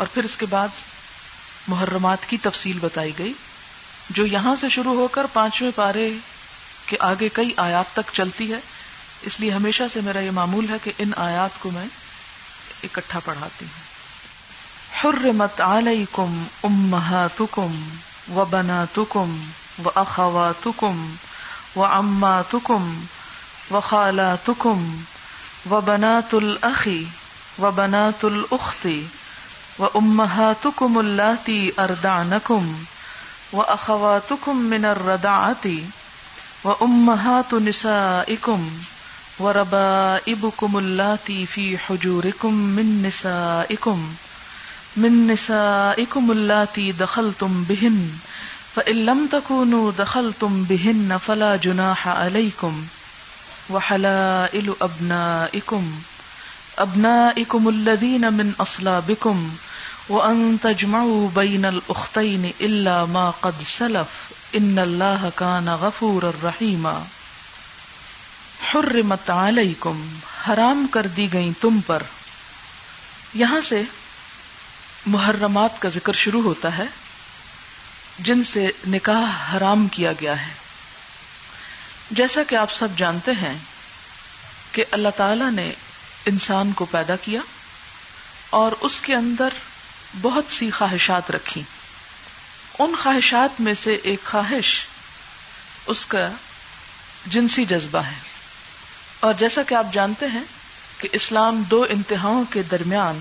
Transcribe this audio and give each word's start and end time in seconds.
اور 0.00 0.08
پھر 0.14 0.24
اس 0.24 0.36
کے 0.36 0.46
بعد 0.46 0.68
محرمات 1.68 2.28
کی 2.28 2.36
تفصیل 2.36 2.78
بتائی 2.80 3.12
گئی، 3.18 3.32
جو 4.10 4.26
یہاں 4.26 4.56
سے 4.60 4.68
شروع 4.68 4.94
ہو 4.94 5.08
کر 5.08 5.26
پانچویں 5.32 5.70
پارے 5.76 6.12
کے 6.86 6.96
آگے 7.00 7.28
کئی 7.32 7.50
آیات 7.56 7.92
تک 7.92 8.10
چلتی 8.12 8.52
ہے۔ 8.52 8.58
اس 9.22 9.40
لیے 9.40 9.50
ہمیشہ 9.50 9.82
سے 9.92 10.00
میرا 10.00 10.20
یہ 10.20 10.30
معمول 10.30 10.66
ہے 10.70 10.74
کہ 10.84 10.92
ان 10.98 11.10
آیات 11.16 11.60
کو 11.60 11.70
میں 11.70 11.86
اکٹھا 12.82 13.18
پڑھاتی 13.18 13.64
ہوں۔ 13.64 13.90
حرمت 15.02 15.60
علیکم 15.60 16.44
امہاتکم 16.62 17.88
و 18.36 18.44
بناتکم 18.44 19.50
و 19.84 19.90
اخواتکم 19.94 21.14
و 21.76 21.84
اماتکم 21.84 23.04
و 23.70 23.80
خالاتکم 23.80 25.02
و 29.78 29.84
امہاتکم 29.94 30.98
اللاتی 30.98 31.70
اردعنکم 31.78 32.72
و 33.52 33.60
اخواتکم 33.68 34.64
من 34.64 34.84
الردعتی 34.84 35.78
و 36.64 36.74
امہات 36.80 37.54
نسائکم 37.62 38.68
و 39.40 39.52
ربائبکم 39.52 40.76
اللاتی 40.76 41.44
فی 41.52 41.74
حجورکم 41.86 42.60
من 42.74 42.92
نسائکم 43.02 44.04
من 44.96 45.26
نسائکم 45.26 46.30
اللاتی 46.30 46.90
دخلتم 47.00 47.62
بہن 47.68 47.98
فإن 48.74 48.96
لم 48.96 49.26
تكونوا 49.26 49.90
دخلتم 49.92 50.64
بهن 50.64 51.18
فلا 51.18 51.56
جناح 51.56 52.08
عليكم 52.08 52.84
وحلائل 53.70 54.74
أبنائكم 54.82 55.90
أبنائكم 56.78 57.68
الذين 57.68 58.24
من 58.32 58.50
أصلابكم 58.58 59.48
وأن 60.08 60.56
تجمعوا 60.62 61.28
بين 61.34 61.64
الأختين 61.64 62.44
إلا 62.60 63.04
ما 63.04 63.30
قد 63.40 63.62
سلف 63.66 64.32
إن 64.56 64.78
الله 64.78 65.28
كان 65.36 65.68
غفورا 65.68 66.30
رحيما. 66.42 67.02
حرمت 68.74 69.30
علیکم 69.30 70.18
حرام 70.48 70.86
کر 70.90 71.06
دی 71.06 71.32
گئی 71.32 71.50
تم 71.60 71.80
پر. 71.86 72.02
یہاں 73.34 73.60
سے 73.60 73.82
محرمات 75.06 75.82
کا 75.82 75.88
ذکر 75.88 76.12
شروع 76.12 76.42
ہوتا 76.42 76.78
ہے، 76.78 76.84
جن 78.18 78.44
سے 78.44 78.70
نکاح 78.88 79.56
حرام 79.56 79.88
کیا 79.88 80.12
گیا 80.12 80.46
ہے۔ 80.46 80.52
جیسا 82.10 82.42
کہ 82.48 82.54
آپ 82.54 82.72
سب 82.72 82.88
جانتے 82.96 83.32
ہیں 83.32 83.58
کہ 84.72 84.84
اللہ 84.90 85.08
تعالی 85.16 85.44
نے 85.52 85.72
انسان 86.26 86.72
کو 86.72 86.84
پیدا 86.84 87.16
کیا 87.16 87.40
اور 88.50 88.72
اس 88.80 89.00
کے 89.00 89.14
اندر 89.14 89.48
بہت 90.22 90.44
سی 90.50 90.70
خواہشات 90.70 91.30
رکھی۔ 91.30 91.62
ان 92.78 92.94
خواہشات 93.02 93.60
میں 93.60 93.74
سے 93.82 93.94
ایک 93.94 94.20
خواہش 94.24 94.80
اس 95.86 96.06
کا 96.06 96.28
جنسی 97.26 97.64
جذبہ 97.64 97.98
ہے۔ 97.98 98.30
اور 99.20 99.34
جیسا 99.38 99.62
کہ 99.62 99.74
آپ 99.74 99.86
جانتے 99.92 100.26
ہیں 100.26 100.42
کہ 100.98 101.08
اسلام 101.12 101.62
دو 101.70 101.86
انتہاؤں 101.88 102.44
کے 102.50 102.62
درمیان 102.62 103.18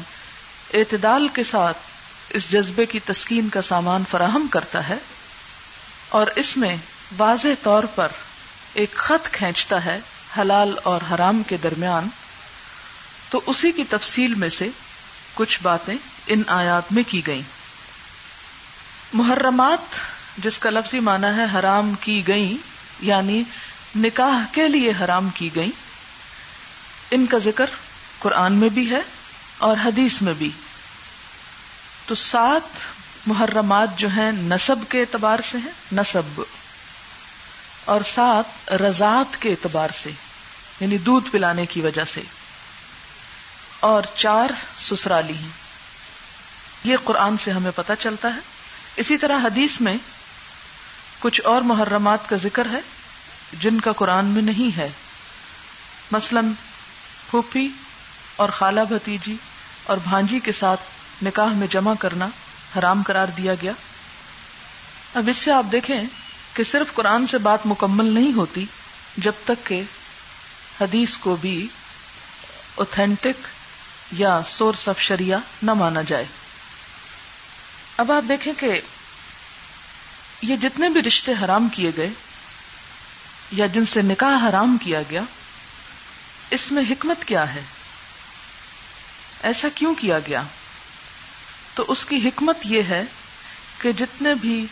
اعتدال 0.74 1.28
کے 1.28 1.44
ساتھ 1.44 1.78
اس 2.30 2.52
جذبے 2.52 2.86
کی 2.86 3.00
تسکین 3.06 3.50
کا 3.50 3.62
سامان 3.62 4.04
فراہم 4.12 4.48
کرتا 4.52 4.90
ہے 4.90 4.96
اور 6.10 6.28
اس 6.36 6.58
میں 6.58 6.76
واضح 7.18 7.48
طور 7.64 7.84
پر 7.84 8.08
ایک 8.74 8.96
خط 8.96 9.32
کھینچتا 9.32 9.86
ہے 9.86 10.00
حلال 10.38 10.80
اور 10.84 11.02
حرام 11.12 11.44
کے 11.44 11.58
درمیان 11.58 12.08
تو 13.30 13.42
اسی 13.46 13.72
کی 13.72 13.84
تفصیل 13.84 14.34
میں 14.34 14.50
سے 14.50 14.70
کچھ 15.34 15.60
باتیں 15.62 15.96
ان 16.28 16.42
آیات 16.48 16.92
میں 16.92 17.04
کی 17.08 17.28
گئیں۔ 17.28 17.42
محرمات، 19.14 19.96
جس 20.38 20.58
کا 20.58 20.70
لفظی 20.70 21.00
معنی 21.00 21.38
ہے 21.38 21.60
حرام 21.60 21.94
کی 22.02 22.28
گئی 22.28 22.58
یعنی 23.00 23.44
نکاح 23.96 24.46
کے 24.52 24.68
لیے 24.68 24.94
حرام 25.02 25.30
کی 25.34 25.50
گئی 25.56 25.72
ان 27.12 27.26
کا 27.26 27.38
ذکر 27.38 27.66
قرآن 28.20 28.54
میں 28.54 28.70
بھی 28.70 28.90
ہے 28.90 29.02
اور 29.58 29.78
حدیث 29.86 30.22
میں 30.22 30.34
بھی۔ 30.34 30.50
تو 32.06 32.16
سات 32.16 32.78
محرمات 33.28 33.98
جو 33.98 34.08
ہیں 34.08 34.32
نصب 34.32 34.76
کے 34.90 35.02
اعتبار 35.02 35.40
سے 35.52 35.58
ہیں 35.58 35.72
نصب 35.92 36.42
اور 37.86 38.02
سات 38.16 38.74
رضاط 38.74 39.36
کے 39.36 39.50
اعتبار 39.50 39.90
سے 40.04 40.12
یعنی 40.80 40.98
دودھ 40.98 41.30
پلانے 41.30 41.66
کی 41.66 41.82
وجہ 41.82 42.04
سے۔ 42.14 42.22
اور 43.80 44.04
چار 44.16 44.50
سسرالی 44.80 45.34
ہیں۔ 45.34 45.50
یہ 46.84 46.98
قرآن 47.04 47.38
سے 47.38 47.52
ہمیں 47.52 47.72
پتہ 47.76 47.94
چلتا 48.00 48.28
ہے۔ 48.28 48.40
اسی 48.96 49.18
طرح 49.18 49.38
حدیث 49.44 49.82
میں 49.82 49.98
کچھ 51.20 51.42
اور 51.44 51.62
محرمات 51.62 52.30
کا 52.30 52.36
ذکر 52.36 52.68
ہے 52.72 52.80
جن 53.62 53.82
کا 53.82 53.92
قرآن 53.92 54.26
میں 54.26 54.42
نہیں 54.42 54.78
ہے۔ 54.78 54.90
مثلا 56.12 56.42
پھوپھی 57.30 57.70
اور 58.36 58.50
خالہ 58.50 58.82
بھتیجی 58.90 59.36
اور 59.84 59.98
بھانجی 60.04 60.40
کے 60.40 60.52
ساتھ 60.52 60.82
نکاح 61.24 61.48
میں 61.48 61.68
جمع 61.68 61.94
کرنا 62.00 62.28
حرام 62.80 63.02
قرار 63.04 63.28
دیا 63.28 63.54
گیا۔ 63.54 63.72
اب 65.16 65.30
اس 65.30 65.38
سے 65.38 65.52
آپ 65.52 65.66
دیکھیں 65.72 66.02
کہ 66.54 66.64
صرف 66.64 66.94
قرآن 66.94 67.28
سے 67.28 67.38
بات 67.38 67.60
مکمل 67.66 68.06
نہیں 68.06 68.34
ہوتی 68.34 68.66
جب 69.18 69.32
تک 69.44 69.68
کہ 69.68 69.82
حدیث 70.82 71.18
کو 71.18 71.36
بھی 71.36 71.68
اوتھینٹک 72.76 73.59
یا 74.12 74.42
سورس 74.48 74.90
آف 74.90 75.00
شریعہ 75.00 75.38
نہ 75.64 75.74
مانا 75.74 76.02
جائے۔ 76.02 76.26
اب 77.98 78.12
آپ 78.12 78.30
دیکھیں 78.30 78.54
کہ 78.58 78.82
یہ 80.42 80.56
جتنے 80.56 80.90
بھی 80.90 81.02
رشتے 81.02 81.32
حرام 81.42 81.68
کیے 81.70 81.92
گئے 81.98 82.10
یا 83.52 83.66
جن 83.66 83.86
سے 83.86 84.02
نکاح 84.02 84.50
حرام 84.50 84.78
کیا 84.78 85.02
گیا، 85.12 85.22
اس 86.52 86.72
میں 86.72 86.84
حکمت 86.90 87.26
کیا 87.26 87.56
ہے؟ 87.56 87.62
ایسا 89.44 89.68
کیوں 89.76 89.96
کیا 89.96 90.20
گیا؟ 90.20 90.44
تو 91.76 91.86
اس 91.88 92.06
کی 92.06 92.16
حکمت 92.16 92.58
یہ 92.64 92.82
ہے 92.90 93.04
کہ 93.82 93.92
جتنے 93.92 94.34
بھی 94.34 94.66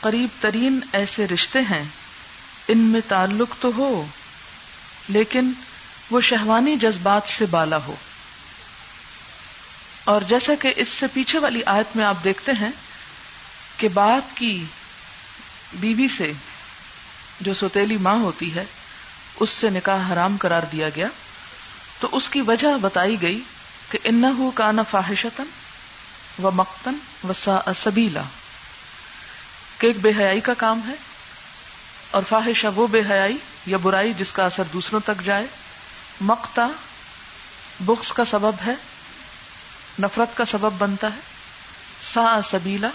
قریب 0.00 0.28
ترین 0.40 0.80
ایسے 0.92 1.26
رشتے 1.26 1.58
ہیں، 1.58 1.84
ان 2.68 2.78
میں 2.78 3.00
تعلق 3.08 3.54
تو 3.60 3.70
ہو، 3.76 4.06
لیکن 5.08 5.52
وہ 6.10 6.20
شہوانی 6.20 6.76
جذبات 6.76 7.22
سے 7.28 7.46
بالا 7.46 7.76
ہو۔ 7.76 7.94
اور 10.08 10.20
جیسا 10.20 10.52
کہ 10.60 10.72
اس 10.76 10.88
سے 10.88 11.06
پیچھے 11.12 11.38
والی 11.38 11.62
آیت 11.66 11.96
میں 11.96 12.04
آپ 12.04 12.24
دیکھتے 12.24 12.52
ہیں 12.52 12.70
کہ 13.76 13.88
باپ 13.88 14.36
کی 14.36 14.64
بیوی 15.74 16.06
سے 16.18 16.32
جو 17.40 17.54
سوتیلی 17.54 17.96
ماں 17.96 18.14
ہوتی 18.14 18.54
ہے، 18.54 18.64
اس 19.40 19.50
سے 19.50 19.70
نکاح 19.70 20.12
حرام 20.12 20.36
قرار 20.40 20.62
دیا 20.72 20.88
گیا۔ 20.96 21.06
تو 22.00 22.08
اس 22.12 22.28
کی 22.28 22.40
وجہ 22.40 22.78
بتائی 22.80 23.22
گئی 23.22 23.40
کہ 23.90 23.98
انہو 24.04 24.50
کانا 24.50 24.82
فاحشتن 24.82 25.44
و 26.42 26.50
مقتن 26.50 26.94
و 27.28 27.32
سبیلا۔ 27.76 28.22
کہ 29.78 29.86
ایک 29.86 29.96
بے 30.00 30.10
حیائی 30.18 30.40
کا 30.40 30.54
کام 30.54 30.80
ہے 30.88 30.94
اور 32.10 32.22
فاحشہ 32.28 32.66
وہ 32.74 32.86
بے 32.86 33.02
حیائی 33.10 33.36
یا 33.66 33.76
برائی 33.76 34.12
جس 34.18 34.32
کا 34.32 34.44
اثر 34.44 34.62
دوسروں 34.72 35.00
تک 35.00 35.24
جائے۔ 35.24 35.46
مقتا 36.20 36.66
بخس 37.80 38.12
کا 38.12 38.24
سبب 38.24 38.52
ہے۔ 38.66 38.74
نفرت 40.00 40.36
کا 40.36 40.44
سبب 40.44 40.72
بنتا 40.78 41.06
ہے۔ 41.06 41.20
سا 42.12 42.40
سبیلا 42.44 42.88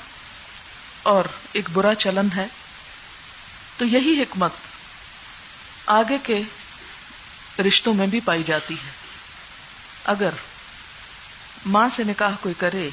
اور 1.03 1.23
ایک 1.53 1.69
برا 1.73 1.95
چلن 1.95 2.27
ہے۔ 2.35 2.47
تو 3.77 3.85
یہی 3.85 4.21
حکمت 4.21 4.51
آگے 5.85 6.17
کے 6.23 6.41
رشتوں 7.67 7.93
میں 7.93 8.07
بھی 8.07 8.19
پائی 8.19 8.43
جاتی 8.43 8.73
ہے۔ 8.73 8.91
اگر 10.05 10.29
ماں 11.65 11.89
سے 11.95 12.03
نکاح 12.03 12.31
کوئی 12.41 12.55
کرے 12.57 12.89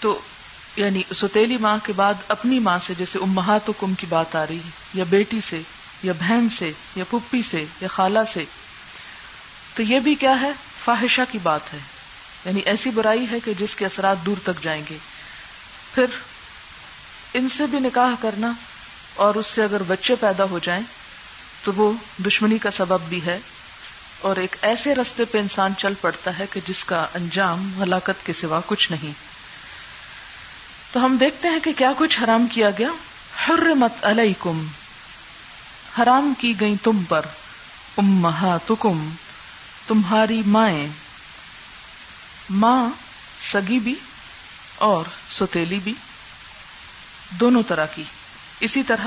تو 0.00 0.18
یعنی 0.76 1.02
ستیلی 1.14 1.56
ماں 1.56 1.78
کے 1.82 1.92
بعد 1.92 2.14
اپنی 2.28 2.58
ماں 2.58 2.78
سے 2.86 2.94
جیسے 2.98 3.18
امہات 3.18 3.68
و 3.68 3.72
کم 3.72 3.94
کی 3.94 4.06
بات 4.06 4.36
آ 4.36 4.46
رہی 4.46 4.56
ہے، 4.56 4.70
یا 4.94 5.04
بیٹی 5.10 5.40
سے، 5.50 5.60
یا 6.02 6.12
بہن 6.20 6.46
سے، 6.58 6.72
یا 6.96 7.04
پپی 7.10 7.42
سے، 7.50 7.64
یا 7.80 7.88
خالہ 7.88 8.18
سے، 8.32 8.44
تو 9.74 9.82
یہ 9.82 9.98
بھی 9.98 10.14
کیا 10.14 10.40
ہے؟ 10.40 10.50
فاحشہ 10.84 11.20
کی 11.32 11.38
بات 11.42 11.74
ہے۔ 11.74 11.78
یعنی 12.44 12.60
ایسی 12.60 12.90
برائی 12.90 13.26
ہے 13.30 13.40
کہ 13.44 13.52
جس 13.58 13.74
کے 13.74 13.84
اثرات 13.84 14.16
دور 14.26 14.36
تک 14.42 14.62
جائیں 14.62 14.82
گے۔ 14.90 14.96
پھر 15.94 16.04
ان 17.34 17.48
سے 17.48 17.66
بھی 17.66 17.80
نکاح 17.80 18.22
کرنا 18.22 18.52
اور 19.14 19.34
اس 19.34 19.46
سے 19.46 19.62
اگر 19.62 19.82
بچے 19.82 20.14
پیدا 20.20 20.44
ہو 20.44 20.58
جائیں 20.58 20.82
تو 21.64 21.72
وہ 21.76 21.92
دشمنی 22.26 22.58
کا 22.58 22.70
سبب 22.70 23.00
بھی 23.08 23.24
ہے۔ 23.26 23.38
اور 24.20 24.36
ایک 24.36 24.56
ایسے 24.62 24.94
رستے 24.94 25.24
پہ 25.24 25.38
انسان 25.38 25.72
چل 25.78 25.92
پڑتا 26.00 26.38
ہے 26.38 26.44
کہ 26.52 26.60
جس 26.68 26.84
کا 26.84 27.06
انجام 27.14 27.82
ہلاکت 27.82 28.26
کے 28.26 28.32
سوا 28.40 28.60
کچھ 28.66 28.92
نہیں۔ 28.92 29.12
تو 30.92 31.04
ہم 31.04 31.16
دیکھتے 31.20 31.48
ہیں 31.48 31.60
کہ 31.60 31.72
کیا 31.78 31.92
کچھ 31.98 32.20
حرام 32.20 32.46
کیا 32.46 32.70
گیا۔ 32.70 32.88
حرمت 33.48 34.04
علیکم، 34.04 34.66
حرام 35.98 36.32
کی 36.38 36.60
گئی 36.60 36.74
تم 36.82 37.02
پر، 37.08 37.20
امہاتکم، 37.96 39.10
تمہاری 39.86 40.42
مائیں۔ 40.46 40.88
ماں، 42.50 42.88
سگی 43.52 43.78
بھی 43.78 43.94
اور 44.76 45.04
سوتیلی 45.30 45.78
بھی، 45.84 45.94
دونوں 47.30 47.62
طرح 47.68 47.86
کی۔ 47.86 48.02
اسی 48.60 48.82
طرح 48.82 49.06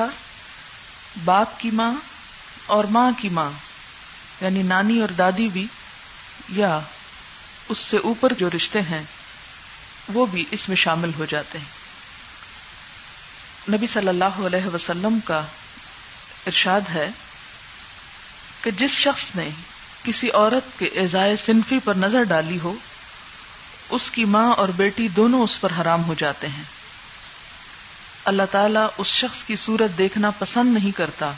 باپ 1.26 1.60
کی 1.60 1.72
ماں 1.72 1.94
اور 2.66 2.84
ماں 2.84 3.12
کی 3.18 3.30
ماں 3.30 3.52
یعنی 4.42 4.64
نانی 4.64 5.00
اور 5.00 5.10
دادی 5.10 5.48
بھی، 5.48 5.68
یا 6.50 6.80
اس 7.70 7.80
سے 7.80 7.98
اوپر 7.98 8.34
جو 8.34 8.50
رشتے 8.56 8.82
ہیں، 8.82 9.04
وہ 10.14 10.26
بھی 10.26 10.46
اس 10.52 10.70
میں 10.70 10.78
شامل 10.78 11.12
ہو 11.18 11.26
جاتے 11.26 11.58
ہیں۔ 11.60 11.84
نبی 13.74 13.88
صلی 13.88 14.08
اللہ 14.08 14.46
علیہ 14.46 14.68
وسلم 14.68 15.20
کا 15.26 15.40
ارشاد 16.46 16.82
ہے 16.94 17.10
کہ 18.62 18.72
جس 18.72 18.92
شخص 18.92 19.36
نے 19.36 19.50
کسی 20.04 20.32
عورت 20.32 20.80
کے 20.80 20.86
اعزائے 20.86 21.36
صنفی 21.38 21.80
پر 21.84 21.96
نظر 21.96 22.24
ڈالی 22.24 22.60
ہو 22.60 22.76
اس 23.94 24.12
کی 24.12 24.26
ماں 24.26 24.54
اور 24.54 24.68
بیٹی 24.68 25.08
دونوں 25.08 25.42
اس 25.42 25.62
پر 25.62 25.70
حرام 25.82 26.04
ہو 26.04 26.14
جاتے 26.14 26.48
ہیں۔ 26.48 26.64
اللہ 28.26 28.44
تعالیٰ 28.52 28.88
اس 28.98 29.08
شخص 29.08 29.44
کی 29.44 29.56
صورت 29.56 29.98
دیکھنا 29.98 30.30
پسند 30.30 30.74
نہیں 30.74 30.92
کرتا 30.92 31.32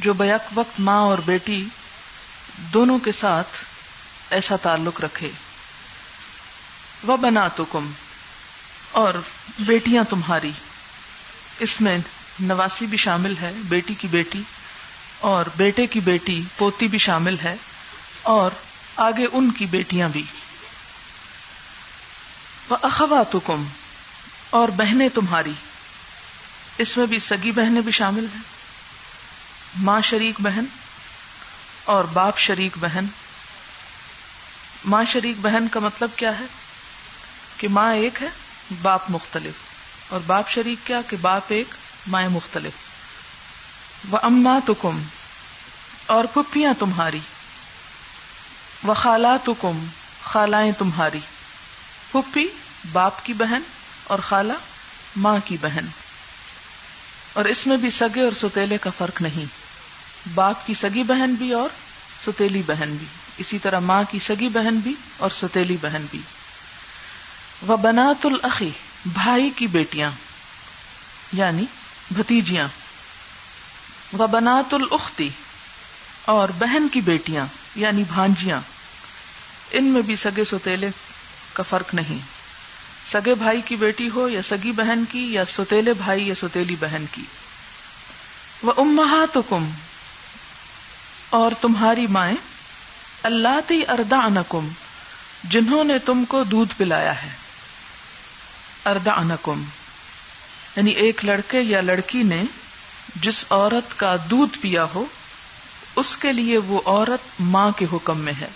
جو 0.00 0.12
بیک 0.12 0.48
وقت 0.54 0.80
ماں 0.80 1.00
اور 1.00 1.18
بیٹی 1.18 1.64
دونوں 2.58 2.98
کے 2.98 3.12
ساتھ 3.20 3.48
ایسا 4.30 4.56
تعلق 4.56 5.00
رکھے۔ 5.00 5.30
وہ 7.02 7.16
بنا 7.16 7.48
تو 7.48 7.64
کم 7.64 7.90
اور 8.92 9.14
بیٹیاں 9.58 10.04
تمہاری۔ 10.10 10.50
اس 11.58 11.80
میں 11.80 11.98
نواسی 12.40 12.86
بھی 12.86 12.98
شامل 12.98 13.34
ہے، 13.40 13.52
بیٹی 13.56 13.94
کی 13.94 14.08
بیٹی 14.08 14.42
اور 15.18 15.44
بیٹے 15.56 15.86
کی 15.86 16.00
بیٹی، 16.00 16.42
پوتی 16.58 16.88
بھی 16.88 16.98
شامل 16.98 17.36
ہے 17.44 17.56
اور 18.22 18.50
آگے 18.96 19.26
ان 19.32 19.50
کی 19.50 19.66
بیٹیاں 19.66 20.08
بھی۔ 20.08 20.22
وہ 22.70 23.38
کم 23.46 23.64
اور 24.50 24.68
بہنیں 24.68 25.08
تمہاری۔ 25.08 25.52
اس 26.78 26.96
میں 26.96 27.06
بھی 27.06 27.18
سگی 27.18 27.50
بہنیں 27.50 27.80
بھی 27.80 27.92
شامل 27.92 28.26
ہیں۔ 28.34 28.42
ماں 29.78 30.00
شریک 30.00 30.34
بہن 30.40 30.64
اور 31.84 32.04
باپ 32.04 32.38
شریک 32.38 32.72
بہن۔ 32.80 33.04
ماں 34.84 35.04
شریک 35.04 35.36
بہن 35.42 35.68
کا 35.68 35.80
مطلب 35.80 36.10
کیا 36.16 36.38
ہے؟ 36.38 36.44
کہ 37.56 37.68
ماں 37.68 37.94
ایک 37.94 38.22
ہے، 38.22 38.28
باپ 38.82 39.00
مختلف۔ 39.08 39.54
اور 40.12 40.20
باپ 40.26 40.48
شریک 40.48 40.86
کیا؟ 40.86 41.00
کہ 41.08 41.16
باپ 41.20 41.42
ایک 41.48 41.74
مائیں 42.06 42.28
مختلف۔ 42.28 42.72
وہ 44.10 44.18
اما 44.22 44.58
تو 44.66 44.74
کم 44.74 45.02
اور 46.06 46.24
پپیاں 46.24 46.72
تمہاری۔ 46.78 47.20
وہ 48.82 48.94
خالہ 48.94 49.36
تو 49.44 49.54
کم 49.54 49.84
خالائیں 50.22 50.72
تمہاری۔ 50.72 51.20
پھپھی، 52.12 52.48
باپ 52.92 53.24
کی 53.24 53.32
بہن 53.32 53.60
اور 54.04 54.18
خالہ، 54.18 54.52
ماں 55.16 55.38
کی 55.44 55.56
بہن۔ 55.60 55.86
اور 57.32 57.44
اس 57.44 57.66
میں 57.66 57.76
بھی 57.76 57.90
سگے 57.90 58.20
اور 58.20 58.32
ستیلے 58.32 58.78
کا 58.78 58.90
فرق 58.98 59.22
نہیں۔ 59.22 59.44
باپ 60.34 60.66
کی 60.66 60.74
سگی 60.74 61.02
بہن 61.02 61.34
بھی 61.34 61.52
اور 61.52 61.68
ستیلی 62.26 62.62
بہن 62.66 62.96
بھی۔ 62.98 63.06
اسی 63.38 63.58
طرح 63.58 63.78
ماں 63.78 64.02
کی 64.10 64.18
سگی 64.18 64.48
بہن 64.48 64.76
بھی 64.76 64.94
اور 65.16 65.30
ستیلی 65.30 65.76
بہن 65.80 66.06
بھی۔ 66.10 66.20
وہ 67.62 67.76
بنات 67.76 68.26
العقی 68.26 68.70
بھائی 69.06 69.50
کی 69.56 69.66
بیٹیاں 69.66 70.10
یعنی 71.32 71.64
بھتیجیاں۔ 72.10 72.68
وہ 74.12 74.26
بنات 74.26 74.74
الختی 74.74 75.28
اور 76.24 76.48
بہن 76.58 76.88
کی 76.88 77.00
بیٹیاں 77.00 77.46
یعنی 77.74 78.04
بھانجیاں۔ 78.14 78.60
ان 79.70 79.84
میں 79.84 80.02
بھی 80.02 80.16
سگے 80.16 80.44
ستیلے 80.44 80.88
کا 81.58 81.62
فرق 81.62 81.94
نہیں۔ 81.94 82.18
سگے 83.12 83.34
بھائی 83.34 83.60
کی 83.60 83.76
بیٹی 83.76 84.10
ہو 84.14 84.28
یا 84.28 84.40
سگی 84.48 84.72
بہن 84.72 85.04
کی، 85.10 85.32
یا 85.32 85.44
ستیلے 85.44 85.92
بھائی 85.92 86.28
یا 86.28 86.34
ستیلی 86.34 86.76
بہن 86.80 87.04
کی۔ 87.12 87.22
وہ 88.62 88.72
امہات 88.76 89.38
کم 89.48 89.70
اور 91.30 91.52
تمہاری 91.60 92.06
مائیں 92.06 92.36
اللہ 93.22 93.60
تی 93.66 93.82
اردا 93.88 94.18
انکم 94.18 94.68
جنہوں 95.44 95.84
نے 95.84 95.98
تم 95.98 96.24
کو 96.24 96.44
دودھ 96.44 96.74
پلایا 96.76 97.22
ہے۔ 97.22 97.30
اردا 98.84 99.12
انکم 99.12 99.64
یعنی 100.76 100.90
ایک 100.90 101.24
لڑکے 101.24 101.60
یا 101.60 101.80
لڑکی 101.80 102.22
نے 102.22 102.42
جس 103.16 103.44
عورت 103.50 103.98
کا 103.98 104.16
دودھ 104.30 104.58
پیا 104.60 104.86
ہو، 104.94 105.04
اس 105.96 106.16
کے 106.16 106.32
لیے 106.32 106.58
وہ 106.58 106.80
عورت 106.84 107.40
ماں 107.40 107.70
کے 107.70 107.86
حکم 107.92 108.18
میں 108.18 108.32
ہے۔ 108.40 108.48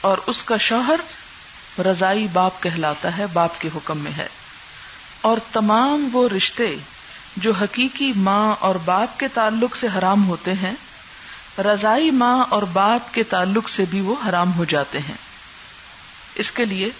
اور 0.00 0.18
اس 0.26 0.42
کا 0.42 0.56
شوہر 0.56 1.00
رضائی 1.78 2.26
باپ 2.32 2.62
کہلاتا 2.62 3.16
ہے، 3.18 3.26
باپ 3.32 3.60
کے 3.60 3.68
حکم 3.74 3.98
میں 3.98 4.12
ہے۔ 4.16 4.28
اور 5.20 5.36
تمام 5.52 6.08
وہ 6.12 6.28
رشتے 6.36 6.76
جو 7.36 7.52
حقیقی 7.52 8.12
ماں 8.16 8.56
اور 8.58 8.74
باپ 8.74 9.18
کے 9.18 9.28
تعلق 9.28 9.76
سے 9.76 9.86
حرام 9.98 10.28
ہوتے 10.28 10.52
ہیں، 10.52 10.72
رضائی 11.58 12.10
ماں 12.10 12.44
اور 12.48 12.62
باپ 12.62 13.14
کے 13.14 13.22
تعلق 13.22 13.68
سے 13.68 13.84
بھی 13.90 14.00
وہ 14.00 14.14
حرام 14.28 14.52
ہو 14.54 14.64
جاتے 14.64 14.98
ہیں۔ 14.98 15.14
اس 16.34 16.50
کے 16.50 16.64
لیے 16.64 16.90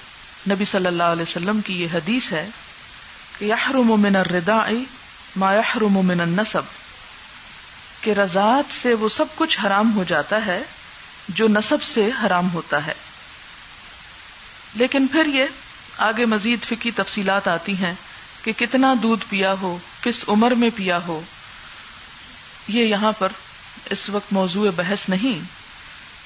نبی 0.50 0.64
صلی 0.64 0.86
اللہ 0.86 1.02
علیہ 1.02 1.22
وسلم 1.22 1.60
کی 1.60 1.82
یہ 1.82 1.88
حدیث 1.94 2.32
ہے 2.32 2.48
کہ 3.38 3.44
یحرم 3.44 4.00
من 4.00 4.16
الردا 4.16 4.58
ما 5.36 5.54
یحرم 5.54 5.92
من 5.92 6.20
النسب، 6.20 6.62
کہ 8.00 8.10
رضاعت 8.10 8.82
سے 8.82 8.94
وہ 8.94 9.08
سب 9.08 9.24
کچھ 9.34 9.60
حرام 9.60 9.96
ہو 9.96 10.04
جاتا 10.04 10.46
ہے 10.46 10.62
جو 11.28 11.48
نصب 11.48 11.82
سے 11.82 12.10
حرام 12.26 12.52
ہوتا 12.52 12.86
ہے۔ 12.86 12.94
لیکن 14.74 15.06
پھر 15.06 15.26
یہ 15.26 15.44
آگے 15.98 16.26
مزید 16.26 16.64
فکی 16.64 16.90
تفصیلات 16.90 17.48
آتی 17.48 17.76
ہیں 17.76 17.94
کہ 18.44 18.52
کتنا 18.52 18.94
دودھ 19.02 19.24
پیا 19.28 19.54
ہو، 19.60 19.78
کس 20.02 20.24
عمر 20.28 20.50
میں 20.50 20.70
پیا 20.74 20.98
ہو۔ 21.06 21.20
یہ 22.68 22.84
یہاں 22.84 23.12
پر 23.18 23.28
اس 23.90 24.08
وقت 24.08 24.32
موضوع 24.32 24.70
بحث 24.76 25.08
نہیں، 25.08 25.44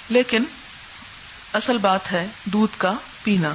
لیکن 0.09 0.45
اصل 1.53 1.79
بات 1.79 2.13
ہے 2.13 2.27
دودھ 2.45 2.75
کا 2.79 2.93
پینا، 3.23 3.53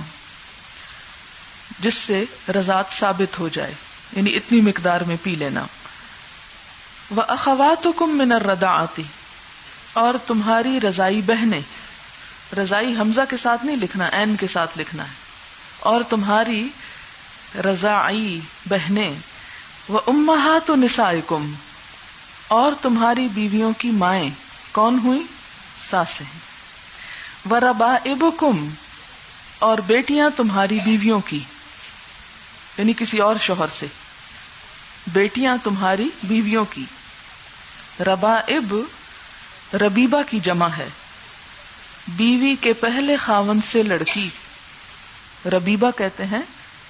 جس 1.80 1.96
سے 1.96 2.24
رضاط 2.56 2.94
ثابت 2.94 3.39
ہو 3.39 3.48
جائے 3.48 3.74
یعنی 4.16 4.36
اتنی 4.36 4.62
مقدار 4.62 5.01
میں 5.01 5.16
پی 5.24 5.36
لینا۔ 5.36 5.66
وہ 7.12 7.22
اخوات 7.28 7.88
کم 7.98 8.18
من 8.18 8.31
ردا 8.31 8.69
آتی 8.69 9.04
اور 9.94 10.13
تمہاری 10.28 10.80
رضائی 10.84 11.22
بہنیں 11.22 11.62
رضائی 12.57 12.95
حمزہ 12.95 13.21
کے 13.29 13.38
ساتھ 13.38 13.65
نہیں 13.65 13.75
لکھنا، 13.75 14.05
این 14.05 14.35
کے 14.35 14.47
ساتھ 14.47 14.79
لکھنا 14.79 15.03
ہے۔ 15.03 15.13
اور 15.79 16.01
تمہاری 16.09 16.69
رضائی 17.65 18.39
بہنیں، 18.65 19.13
وہ 19.88 20.00
امہات 20.07 20.69
و 20.69 20.75
نسائکم۔ 20.75 21.53
اور 22.48 22.72
تمہاری 22.81 23.27
بیویوں 23.33 23.72
کی 23.77 23.91
مائیں 23.91 24.29
کون 24.72 25.00
ہوئی 25.03 25.24
ساسیں 25.89 26.39
و 27.51 27.60
ربا 27.60 27.95
اب 28.05 28.45
اور 29.60 29.77
بیٹیاں 29.77 30.29
تمہاری 30.38 30.79
بیویوں 30.83 31.19
کی۔ 31.19 31.39
یعنی 32.77 32.93
کسی 32.98 33.17
اور 33.17 33.36
شوہر 33.41 33.65
سے۔ 33.79 33.86
بیٹیاں 35.07 35.57
تمہاری 35.63 36.10
بیویوں 36.24 36.65
کی۔ 36.65 36.86
ربا 38.00 38.33
اب 38.33 38.75
ربیبا 39.74 40.22
کی 40.22 40.39
جمع 40.39 40.67
ہے۔ 40.67 40.89
بیوی 42.07 42.55
کے 42.62 42.74
پہلے 42.74 43.15
خاون 43.15 43.60
سے 43.72 43.83
لڑکی۔ 43.83 44.29
ربیبا 45.45 45.91
کہتے 45.91 46.25
ہیں، 46.25 46.41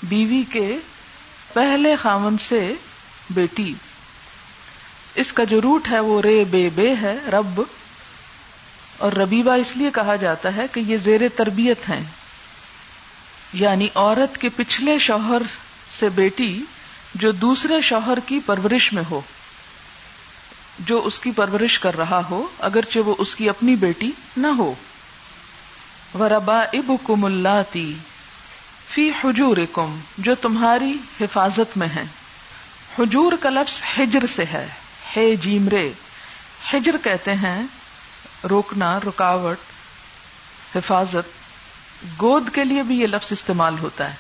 بیوی 0.03 0.43
کے 0.51 0.77
پہلے 1.53 1.95
خاون 1.95 2.35
سے 2.47 2.73
بیٹی۔ 3.29 3.73
اس 5.15 5.33
کا 5.33 5.43
جو 5.43 5.61
روٹ 5.61 5.87
ہے 5.91 5.99
وہ 5.99 6.21
رے 6.21 6.43
بے 6.51 6.69
بے 6.75 6.93
ہے، 7.01 7.17
رب۔ 7.33 7.61
اور 8.97 9.11
ربیبا 9.11 9.55
اس 9.55 9.77
لیے 9.77 9.89
کہا 9.93 10.15
جاتا 10.15 10.55
ہے 10.55 10.65
کہ 10.71 10.79
یہ 10.79 10.97
زیر 11.03 11.21
تربیت 11.35 11.89
ہیں۔ 11.89 12.03
یعنی 13.53 13.87
عورت 13.95 14.37
کے 14.37 14.49
پچھلے 14.49 14.99
شوہر 14.99 15.41
سے 15.99 16.09
بیٹی 16.09 16.63
جو 17.15 17.31
دوسرے 17.31 17.81
شوہر 17.81 18.17
کی 18.25 18.39
پرورش 18.45 18.93
میں 18.93 19.03
ہو، 19.11 19.21
جو 20.79 21.01
اس 21.05 21.19
کی 21.19 21.31
پرورش 21.31 21.79
کر 21.79 21.97
رہا 21.97 22.21
ہو، 22.29 22.47
اگرچہ 22.59 22.99
وہ 22.99 23.15
اس 23.17 23.35
کی 23.35 23.49
اپنی 23.49 23.75
بیٹی 23.75 24.11
نہ 24.37 24.47
ہو۔ 24.47 24.73
وہ 26.13 26.27
ربا 26.27 26.59
اب 26.73 26.91
کم 27.07 27.25
اللہ 27.25 27.77
فی 28.93 29.09
حجور 29.23 29.57
کم 29.71 29.99
جو 30.17 30.35
تمہاری 30.35 30.97
حفاظت 31.21 31.77
میں 31.77 31.87
ہے 31.95 32.03
حجور 32.99 33.33
کا 33.39 33.49
لفظ 33.49 33.81
ہجر 33.99 34.25
سے 34.35 34.43
ہے 34.45 34.67
ہے 35.17 35.35
جیمرے۔ 35.35 35.91
ہجر 36.73 36.95
کہتے 37.03 37.33
ہیں 37.33 37.63
روکنا، 38.49 38.99
رکاوٹ، 38.99 39.57
حفاظت۔ 40.75 41.43
گود 42.21 42.49
کے 42.53 42.63
لیے 42.63 42.83
بھی 42.83 42.99
یہ 42.99 43.07
لفظ 43.07 43.31
استعمال 43.31 43.75
ہوتا 43.79 44.09
ہے، 44.09 44.15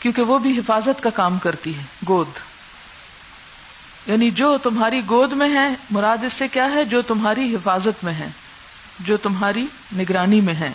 کیونکہ 0.00 0.22
وہ 0.22 0.38
بھی 0.38 0.58
حفاظت 0.58 1.02
کا 1.02 1.10
کام 1.10 1.38
کرتی 1.38 1.78
ہے، 1.78 1.82
گود۔ 2.08 2.28
یعنی 4.06 4.30
جو 4.30 4.58
تمہاری 4.58 5.00
گود 5.08 5.32
میں 5.32 5.48
ہے، 5.48 5.68
مراد 5.90 6.24
اس 6.24 6.32
سے 6.32 6.48
کیا 6.48 6.70
ہے؟ 6.70 6.84
جو 6.84 7.02
تمہاری 7.02 7.54
حفاظت 7.54 8.04
میں 8.04 8.12
ہے۔ 8.12 8.28
جو 9.04 9.16
تمہاری 9.16 9.66
نگرانی 9.96 10.40
میں 10.40 10.54
ہے 10.54 10.70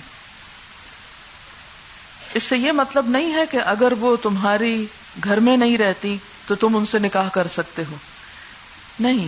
اس 2.34 2.44
سے 2.44 2.58
یہ 2.58 2.72
مطلب 2.72 3.08
نہیں 3.08 3.34
ہے 3.34 3.46
کہ 3.52 3.58
اگر 3.66 3.92
وہ 3.92 4.16
تمہاری 4.16 4.86
گھر 5.24 5.40
میں 5.40 5.58
نہیں 5.58 5.78
رہتی 5.78 6.18
تو 6.48 6.56
تم 6.56 6.78
ان 6.78 6.86
سے 6.86 7.00
نکاح 7.00 7.30
کر 7.30 7.48
سکتے 7.48 7.84
ہو۔ 7.92 7.96
نہیں۔ 9.00 9.28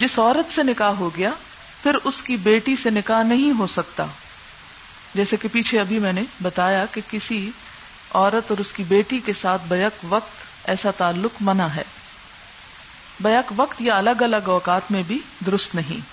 جس 0.00 0.18
عورت 0.18 0.54
سے 0.54 0.62
نکاح 0.62 0.90
ہو 0.90 1.16
گیا، 1.16 1.30
پھر 1.82 1.94
اس 2.04 2.22
کی 2.22 2.36
بیٹی 2.36 2.76
سے 2.76 2.90
نکاح 2.90 3.22
نہیں 3.22 3.58
ہو 3.58 3.66
سکتا۔ 3.66 4.06
جیسے 5.14 5.36
کہ 5.36 5.48
پیچھے 5.52 5.80
ابھی 5.80 5.98
میں 5.98 6.12
نے 6.12 6.22
بتایا 6.42 6.84
کہ 6.92 7.00
کسی 7.10 7.50
عورت 8.14 8.50
اور 8.50 8.58
اس 8.58 8.72
کی 8.72 8.82
بیٹی 8.82 9.20
کے 9.24 9.32
ساتھ 9.40 9.62
بیک 9.68 10.04
وقت 10.08 10.30
ایسا 10.68 10.90
تعلق 10.90 11.30
منع 11.40 11.66
ہے۔ 11.66 11.82
بیک 13.20 13.52
وقت 13.56 13.82
یا 13.82 13.98
الگ 13.98 14.20
الگ 14.20 14.48
اوقات 14.48 14.82
میں 14.90 15.02
بھی 15.06 15.18
درست 15.46 15.74
نہیں۔ 15.74 16.09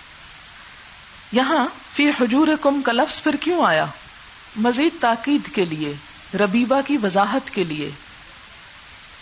یہاں 1.32 1.68
فی 1.96 2.10
حجور 2.10 2.48
کم 2.62 2.82
کا 2.82 2.92
لفظ 2.92 3.24
پھر 3.24 3.36
کیوں 3.36 3.66
آیا؟ 3.66 3.86
مزید 4.56 5.02
تاکید 5.02 5.56
کے 5.56 5.66
لیے 5.66 5.94
ربیبا 6.34 6.82
کی 6.82 6.98
وضاحت 7.04 7.50
کے 7.50 7.64
لیے۔ 7.64 7.90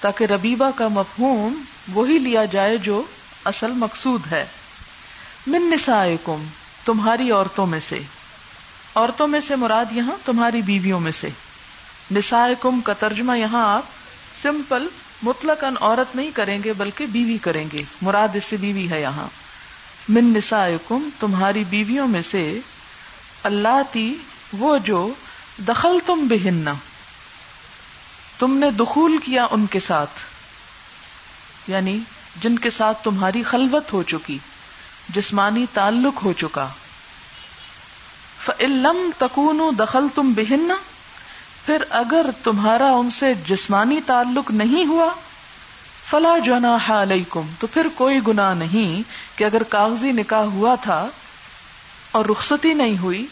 تاکہ 0.02 0.24
ربیبا 0.24 0.72
کا 0.72 0.88
مفہوم 0.88 1.62
وہی 1.94 2.20
لیا 2.20 2.46
جائے 2.46 2.78
جو 2.78 3.04
اصل 3.46 3.72
مقصود 3.72 4.22
ہے۔ 4.32 4.46
من 5.48 5.62
نسائکم، 5.62 6.44
تمہاری 6.86 7.32
عورتوں 7.32 7.68
میں 7.68 7.80
سے۔ 7.90 8.00
عورتوں 8.96 9.28
میں 9.28 9.42
سے 9.48 9.56
مراد 9.56 9.86
یہاں 9.92 10.16
تمہاری 10.26 10.62
بیویوں 10.62 11.00
میں 11.00 11.12
سے۔ 11.12 11.30
نسائکم 12.12 12.82
کا 12.82 12.94
ترجمہ 12.94 13.38
یہاں 13.38 13.76
آپ 13.76 13.84
سمپل 14.42 14.88
مطلق 15.24 15.64
عورت 15.82 16.16
نہیں 16.16 16.32
کریں 16.34 16.60
گے 16.64 16.74
بلکہ 16.74 17.06
بیوی 17.06 17.38
کریں 17.38 17.66
گے۔ 17.74 17.84
مراد 18.02 18.28
اس 18.34 18.44
سے 18.44 18.58
بیوی 18.58 18.90
ہے 18.90 19.02
یہاں۔ 19.02 19.45
من 20.10 20.26
نسائکم، 20.26 21.10
تمہاری 21.20 21.64
بیویوں 21.70 22.08
میں 22.08 22.22
سے 22.32 22.60
اللہ 23.44 23.82
تی، 23.92 24.16
وہ 24.54 24.78
جو 24.78 25.10
دخل 25.68 25.98
تم 26.06 26.28
بہننا 26.28 26.74
تم 28.40 28.58
نے 28.58 28.72
دخول 28.72 29.18
کیا 29.18 29.48
ان 29.52 29.66
کے 29.66 29.80
ساتھ 29.80 30.20
یعنی 31.68 32.00
جن 32.42 32.60
کے 32.60 32.70
ساتھ 32.70 33.04
تمہاری 33.04 33.44
خلوت 33.44 33.94
ہو 33.94 34.04
چکی، 34.04 34.38
جسمانی 35.10 35.66
تعلق 35.74 36.24
ہو 36.24 36.34
چکا۔ 36.34 36.68
فلم 38.46 39.10
تکون 39.18 39.62
دخل 39.80 40.08
تم 40.16 40.34
بہننا 40.34 40.76
پھر 41.66 41.84
اگر 41.90 42.26
تمہارا 42.44 42.92
ان 42.92 43.12
سے 43.12 43.34
جسمانی 43.48 44.00
تعلق 44.06 44.52
نہیں 44.52 44.86
ہوا 44.86 45.14
فلا 46.10 46.38
جنا 46.46 46.78
علیکم، 46.88 47.48
تو 47.60 47.68
پھر 47.68 47.88
کوئی 47.96 48.20
گنا 48.28 48.54
نہیں 48.54 49.02
کہ 49.38 49.44
اگر 49.44 49.64
کاغذی 49.64 50.12
نکاح 50.12 50.44
ہوا 50.44 50.76
تھا 50.76 51.08
اور 52.12 52.26
رخصتی 52.26 52.74
نہیں 52.74 52.98
ہوئی، 52.98 53.28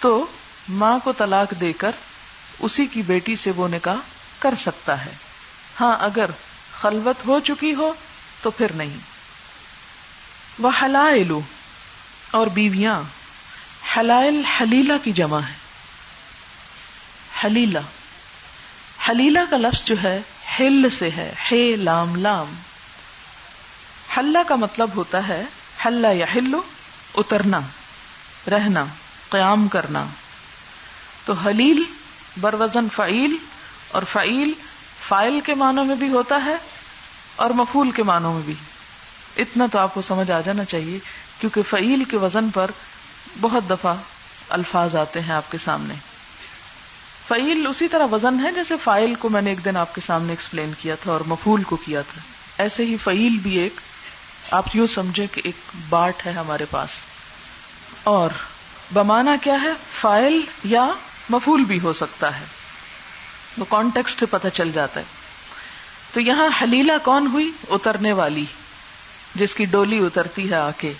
تو 0.00 0.26
ماں 0.68 0.98
کو 1.04 1.12
طلاق 1.12 1.60
دے 1.60 1.72
کر 1.72 1.90
اسی 2.58 2.86
کی 2.86 3.02
بیٹی 3.02 3.36
سے 3.36 3.50
وہ 3.50 3.68
نکاح 3.68 3.96
کر 4.38 4.54
سکتا 4.60 5.04
ہے۔ 5.04 5.10
ہاں 5.80 5.96
اگر 6.00 6.30
خلوت 6.80 7.26
ہو 7.26 7.40
چکی 7.40 7.74
ہو 7.74 7.92
تو 8.42 8.50
پھر 8.50 8.72
نہیں۔ 8.74 8.96
وہ 10.58 10.70
حلائلو 10.82 11.40
اور 12.30 12.46
بیویاں، 12.46 13.02
حلائل 13.96 14.44
حلیلہ 14.44 14.92
کی 15.04 15.12
جمع 15.12 15.40
ہے۔ 15.40 15.54
حلیلہ 17.44 17.78
حلیلہ 19.08 19.38
کا 19.50 19.56
لفظ 19.56 19.84
جو 19.84 19.94
ہے 20.02 20.20
ہل 20.60 20.86
سے 20.98 21.10
ہے 21.10 21.32
ہے 21.52 21.76
لام 21.76 22.16
لام۔ 22.16 22.54
حلہ 24.16 24.38
کا 24.48 24.54
مطلب 24.54 24.90
ہوتا 24.96 25.28
ہے 25.28 25.44
حلہ 25.86 26.06
یا 26.06 26.26
ہلو 26.34 26.60
اترنا، 27.14 27.60
رہنا، 28.50 28.84
قیام 29.28 29.68
کرنا۔ 29.68 30.04
تو 31.24 31.32
حلیل 31.32 31.82
بر 32.36 32.54
وزن 32.54 32.86
فعیل 32.96 33.36
اور 33.88 34.02
فعیل 34.02 34.52
فائل 35.08 35.40
کے 35.40 35.54
معنوں 35.54 35.84
میں 35.84 35.96
بھی 35.96 36.08
ہوتا 36.08 36.44
ہے 36.44 36.56
اور 37.36 37.50
مفول 37.50 37.90
کے 37.90 38.02
معنوں 38.02 38.34
میں 38.34 38.42
بھی۔ 38.42 38.54
اتنا 39.36 39.66
تو 39.72 39.78
آپ 39.78 39.94
کو 39.94 40.02
سمجھ 40.02 40.30
آ 40.30 40.40
جانا 40.40 40.64
چاہیے، 40.64 40.98
کیونکہ 41.40 41.62
فعیل 41.62 42.04
کے 42.04 42.16
وزن 42.16 42.50
پر 42.50 42.70
بہت 43.40 43.70
دفعہ 43.70 43.94
الفاظ 44.48 44.96
آتے 44.96 45.20
ہیں 45.20 45.34
آپ 45.34 45.52
کے 45.52 45.58
سامنے۔ 45.58 45.94
فعیل 47.28 47.66
اسی 47.66 47.88
طرح 47.88 48.06
وزن 48.12 48.46
ہے 48.46 48.52
جیسے 48.52 48.74
فائل 48.84 49.14
کو 49.14 49.28
میں 49.28 49.42
نے 49.42 49.50
ایک 49.50 49.64
دن 49.64 49.76
آپ 49.76 49.94
کے 49.94 50.00
سامنے 50.06 50.32
ایکسپلین 50.32 50.72
کیا 50.80 50.94
تھا 50.94 51.12
اور 51.12 51.20
مفول 51.26 51.62
کو 51.62 51.76
کیا 51.76 52.00
تھا۔ 52.00 52.20
ایسے 52.58 52.84
ہی 52.84 52.96
فعیل 52.96 53.38
بھی 53.42 53.56
ایک، 53.56 53.80
آپ 54.50 54.64
یوں 54.74 54.86
سمجھے 54.86 55.26
کہ 55.26 55.40
ایک 55.44 55.54
باٹ 55.88 56.26
ہے 56.26 56.32
ہمارے 56.32 56.64
پاس۔ 56.70 56.90
اور 58.04 58.30
بمانا 58.92 59.36
کیا 59.42 59.54
ہے؟ 59.62 59.68
فائل 60.00 60.40
یا 60.64 60.88
مفول 61.28 61.64
بھی 61.64 61.80
ہو 61.80 61.92
سکتا 61.92 62.40
ہے۔ 62.40 62.44
وہ 63.58 63.64
کانٹیکسٹ 63.68 64.24
پتہ 64.30 64.48
چل 64.48 64.72
جاتا 64.72 65.00
ہے۔ 65.00 65.04
تو 66.12 66.20
یہاں 66.20 66.48
حلیلہ 66.62 66.92
کون 67.04 67.26
ہوئی؟ 67.26 67.50
اترنے 67.68 68.12
والی۔ 68.12 68.44
جس 69.34 69.54
کی 69.54 69.64
ڈولی 69.64 69.98
اترتی 69.98 70.50
ہے 70.50 70.56
آ 70.56 70.70
کے 70.78 70.92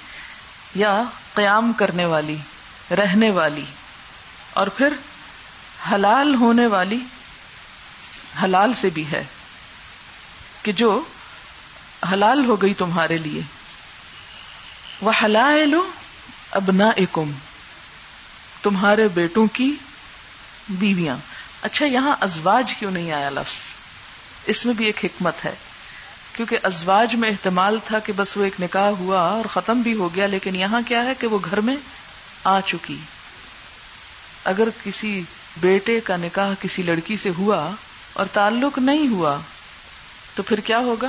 یا 0.75 1.03
قیام 1.35 1.73
کرنے 1.73 2.05
والی، 2.05 2.37
رہنے 2.91 3.31
والی۔ 3.31 3.65
اور 4.53 4.67
پھر 4.67 4.89
حلال 5.93 6.35
ہونے 6.35 6.67
والی 6.67 6.99
حلال 8.43 8.73
سے 8.81 8.91
بھی 8.91 9.05
ہے 9.13 9.25
کہ 10.63 10.73
جو 10.73 11.03
حلال 12.13 12.45
ہو 12.45 12.63
گئی 12.63 12.75
تمہارے 12.75 13.17
لیے۔ 13.17 13.41
وہ 15.01 15.13
حلال 15.25 15.75
ابنا 16.51 16.89
اکم 16.89 17.31
تمہارے 18.63 19.09
بیٹوں 19.09 19.47
کی 19.47 19.75
بیویاں۔ 20.69 21.17
اچھا 21.63 21.87
یہاں 21.87 22.17
ازواج 22.21 22.75
کیوں 22.79 22.91
نہیں 22.91 23.13
آیا 23.13 23.31
لفظ؟ 23.31 23.55
اس 24.47 24.67
میں 24.67 24.75
بھی 24.75 24.87
ایک 24.87 25.05
حکمت 25.05 25.45
ہے۔ 25.45 25.55
کیونکہ 26.33 26.59
ازواج 26.63 27.15
میں 27.15 27.31
احتمال 27.31 27.79
تھا 27.87 27.99
کہ 27.99 28.13
بس 28.17 28.37
وہ 28.37 28.45
ایک 28.45 28.61
نکاح 28.61 28.91
ہوا 28.91 29.21
اور 29.21 29.45
ختم 29.45 29.81
بھی 29.81 29.95
ہو 29.95 30.15
گیا، 30.15 30.27
لیکن 30.27 30.57
یہاں 30.57 30.81
کیا 30.89 31.05
ہے 31.05 31.13
کہ 31.21 31.27
وہ 31.27 31.39
گھر 31.51 31.61
میں 31.61 31.77
آ 32.45 32.61
چکی۔ 32.61 32.97
اگر 34.45 34.69
کسی 34.85 35.23
بیٹے 35.61 36.01
کا 36.01 36.17
نکاح 36.17 36.55
کسی 36.61 36.83
لڑکی 36.83 37.17
سے 37.17 37.31
ہوا 37.39 37.71
اور 38.13 38.27
تعلق 38.33 38.79
نہیں 38.79 39.09
ہوا، 39.09 39.37
تو 40.35 40.43
پھر 40.43 40.61
کیا 40.61 40.79
ہوگا؟ 40.79 41.09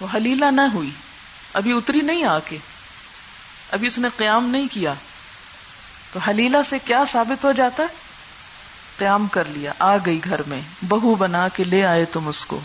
وہ 0.00 0.06
حلیلہ 0.14 0.44
نہ 0.44 0.60
ہوئی۔ 0.74 0.90
ابھی 1.54 1.72
اتری 1.72 2.00
نہیں 2.00 2.24
آ 2.24 2.38
کے۔ 2.38 2.58
ابھی 3.72 3.86
اس 3.86 3.98
نے 3.98 4.08
قیام 4.16 4.48
نہیں 4.50 4.66
کیا۔ 4.72 4.94
تو 6.12 6.18
حلیلہ 6.18 6.56
سے 6.70 6.78
کیا 6.84 7.04
ثابت 7.12 7.44
ہو 7.44 7.52
جاتا؟ 7.52 7.82
ہے 7.82 7.88
قیام 8.98 9.26
کر 9.26 9.44
لیا، 9.48 9.72
آ 9.78 9.96
گئی 10.06 10.20
گھر 10.24 10.40
میں۔ 10.46 10.60
بہو 10.88 11.14
بنا 11.14 11.48
کے 11.48 11.64
لے 11.64 11.84
آئے 11.84 12.04
تم 12.04 12.28
اس 12.28 12.46
کو۔ 12.46 12.60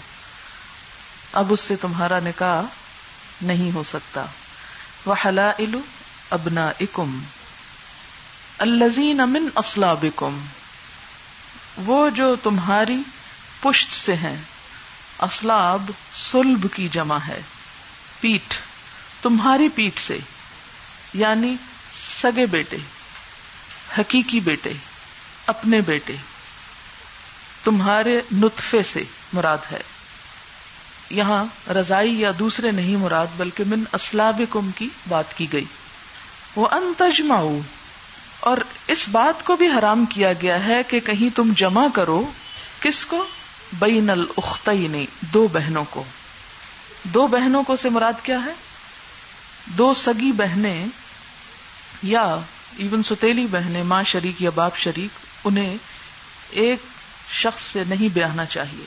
اب 1.34 1.54
اس 1.54 1.60
سے 1.60 1.76
تمہارا 1.76 2.20
نکاح 2.20 2.62
نہیں 3.42 3.76
ہو 3.76 3.84
سکتا۔ 3.90 4.26
وہ 5.06 5.16
حلا 5.26 5.52
ابنا 6.32 6.72
اکم 6.80 7.20
الزین 8.60 9.20
امن 9.20 9.48
اسلابکم 9.56 10.40
وہ 11.78 12.10
جو 12.10 12.36
تمہاری 12.44 13.02
پشت 13.62 13.94
سے 13.94 14.16
ہیں۔ 14.16 14.38
اسلاب 15.20 15.92
سلب 16.32 16.68
کی 16.76 16.90
جمع 16.92 17.18
ہے۔ 17.28 17.42
پیٹ 18.20 18.54
تمہاری 19.22 19.70
پیٹ 19.70 20.00
سے 20.00 20.18
یعنی 21.14 21.56
سگے 22.22 22.46
بیٹے، 22.46 22.78
حقیقی 24.00 24.40
بیٹے، 24.40 24.74
اپنے 25.48 25.82
بیٹے۔ 25.82 26.16
تمہارے 27.64 28.22
نطفے 28.32 28.84
سے 28.94 29.04
مراد 29.34 29.58
ہے۔ 29.72 29.82
یہاں 31.10 31.46
رضائی 31.70 32.20
یا 32.20 32.32
دوسرے 32.40 32.72
نہیں 32.72 32.96
مراد، 32.96 33.28
بلکہ 33.38 33.64
من 33.68 33.84
اسلاب 33.94 34.42
کم 34.50 34.72
کی 34.76 34.90
بات 35.08 35.38
کی 35.38 35.54
گئی۔ 35.54 35.66
وہ 36.56 36.68
انتجماؤ 36.72 37.60
اور 38.44 38.58
اس 38.88 39.10
بات 39.10 39.46
کو 39.46 39.56
بھی 39.56 39.68
حرام 39.68 40.06
کیا 40.06 40.34
گیا 40.34 40.66
ہے 40.66 40.82
کہ 40.88 41.00
کہیں 41.00 41.36
تم 41.36 41.54
جمع 41.56 41.88
کرو 41.94 42.26
کس 42.80 43.06
کو؟ 43.06 43.26
بین 43.74 44.10
الختین 44.10 45.06
دو 45.22 45.48
بہنوں 45.54 45.84
کو۔ 45.90 46.04
دو 47.04 47.28
بہنوں 47.28 47.64
کو 47.64 47.76
سے 47.76 47.90
مراد 47.90 48.14
کیا 48.24 48.46
ہے؟ 48.46 48.52
دو 49.66 49.94
سگی 49.94 50.32
بہنیں 50.32 50.86
یا 52.04 52.40
ایون 52.78 53.04
ستیلی 53.04 53.48
بہنیں، 53.52 53.84
ماں 53.84 54.04
شریک 54.04 54.42
یا 54.42 54.50
باپ 54.50 54.78
شریک، 54.78 55.26
انہیں 55.44 55.78
ایک 56.50 56.80
شخص 57.32 57.62
سے 57.74 57.84
نہیں 57.90 58.10
بیاہنا 58.14 58.46
چاہیے۔ 58.46 58.86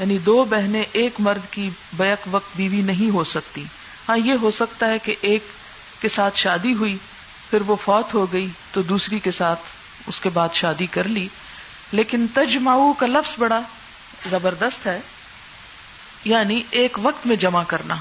یعنی 0.00 0.18
دو 0.18 0.44
بہنیں 0.44 0.84
ایک 0.92 1.14
مرد 1.18 1.52
کی 1.52 1.70
بیک 1.92 2.28
وقت 2.30 2.56
بیوی 2.56 2.80
نہیں 2.80 3.10
ہو 3.14 3.24
سکتی۔ 3.24 3.64
ہاں 4.08 4.18
یہ 4.18 4.32
ہو 4.42 4.50
سکتا 4.50 4.88
ہے 4.88 4.98
کہ 4.98 5.14
ایک 5.20 5.44
کے 6.00 6.08
ساتھ 6.08 6.38
شادی 6.38 6.74
ہوئی، 6.74 6.96
پھر 7.50 7.60
وہ 7.66 7.76
فوت 7.84 8.14
ہو 8.14 8.32
گئی 8.32 8.48
تو 8.72 8.82
دوسری 8.82 9.18
کے 9.18 9.30
ساتھ 9.30 9.60
اس 10.06 10.20
کے 10.20 10.28
بعد 10.28 10.48
شادی 10.52 10.86
کر 10.86 11.04
لی۔ 11.04 11.28
لیکن 11.92 12.26
تجماؤ 12.34 12.92
کا 12.92 13.06
لفظ 13.06 13.34
بڑا 13.38 13.60
زبردست 14.30 14.86
ہے۔ 14.86 15.00
یعنی 16.24 16.62
ایک 16.70 16.98
وقت 17.02 17.26
میں 17.26 17.36
جمع 17.36 17.62
کرنا۔ 17.66 17.96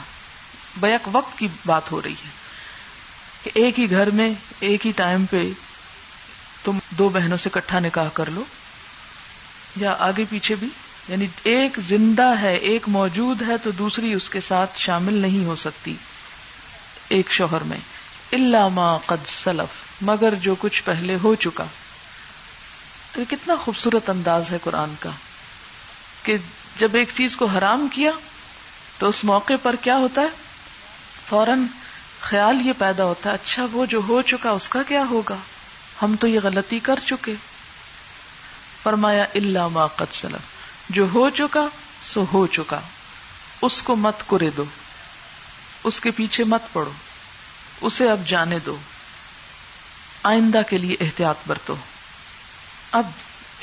بیک 0.77 1.09
وقت 1.11 1.39
کی 1.39 1.47
بات 1.65 1.91
ہو 1.91 2.01
رہی 2.01 2.11
ہے۔ 2.11 2.29
کہ 3.43 3.51
ایک 3.53 3.79
ہی 3.79 3.89
گھر 3.89 4.09
میں، 4.09 4.29
ایک 4.59 4.85
ہی 4.85 4.91
ٹائم 4.95 5.25
پہ 5.25 5.41
تم 6.63 6.79
دو 6.89 7.09
بہنوں 7.09 7.37
سے 7.37 7.49
کٹھا 7.53 7.79
نکاح 7.79 8.07
کر 8.13 8.29
لو۔ 8.29 8.43
یا 9.75 9.95
آگے 9.99 10.23
پیچھے 10.29 10.55
بھی۔ 10.55 10.67
یعنی 11.09 11.27
ایک 11.43 11.79
زندہ 11.87 12.33
ہے، 12.41 12.55
ایک 12.55 12.89
موجود 12.89 13.41
ہے 13.41 13.57
تو 13.63 13.71
دوسری 13.71 14.13
اس 14.13 14.29
کے 14.29 14.39
ساتھ 14.47 14.79
شامل 14.79 15.13
نہیں 15.13 15.45
ہو 15.45 15.55
سکتی۔ 15.55 15.95
ایک 17.09 17.31
شوہر 17.31 17.61
میں۔ 17.61 17.77
اللہ 18.31 18.67
ما 18.67 18.97
قد 18.97 19.27
سلف۔ 19.27 19.90
مگر 20.01 20.35
جو 20.35 20.55
کچھ 20.59 20.83
پہلے 20.83 21.17
ہو 21.23 21.35
چکا۔ 21.35 21.63
تو 23.11 23.21
یہ 23.21 23.25
کتنا 23.31 23.55
خوبصورت 23.55 24.09
انداز 24.09 24.51
ہے 24.51 24.57
قرآن 24.63 24.93
کا 24.99 25.09
کہ 26.23 26.37
جب 26.77 26.95
ایک 26.95 27.09
چیز 27.15 27.37
کو 27.37 27.45
حرام 27.45 27.87
کیا 27.93 28.11
تو 28.97 29.09
اس 29.09 29.23
موقع 29.23 29.53
پر 29.61 29.75
کیا 29.75 29.97
ہوتا 29.97 30.21
ہے؟ 30.21 30.27
فوراً 31.29 31.63
خیال 32.21 32.67
یہ 32.67 32.73
پیدا 32.77 33.05
ہوتا 33.05 33.29
ہے 33.29 33.35
اچھا 33.35 33.65
وہ 33.71 33.85
جو 33.85 34.01
ہو 34.07 34.21
چکا 34.21 34.49
اس 34.49 34.69
کا 34.69 34.83
کیا 34.87 35.03
ہوگا؟ 35.09 35.35
ہم 36.01 36.15
تو 36.19 36.27
یہ 36.27 36.39
غلطی 36.43 36.79
کر 36.79 36.99
چکے۔ 37.05 37.33
فرمایا 38.83 39.23
اللہ 39.35 39.67
ما 39.67 39.87
قد 39.87 40.13
سلف۔ 40.13 40.51
جو 40.89 41.07
ہو 41.13 41.29
چکا، 41.29 41.61
سو 42.03 42.25
ہو 42.33 42.47
چکا۔ 42.47 42.79
اس 43.61 43.81
کو 43.81 43.95
مت 43.95 44.23
کرے 44.27 44.49
دو۔ 44.57 44.63
اس 45.83 45.99
کے 45.99 46.11
پیچھے 46.11 46.43
مت 46.43 46.61
پڑو۔ 46.73 46.91
اسے 47.81 48.09
اب 48.09 48.27
جانے 48.27 48.59
دو۔ 48.65 48.77
آئندہ 50.23 50.61
کے 50.69 50.77
لیے 50.77 50.95
احتیاط 51.01 51.35
برتو۔ 51.47 51.75
اب 52.91 53.07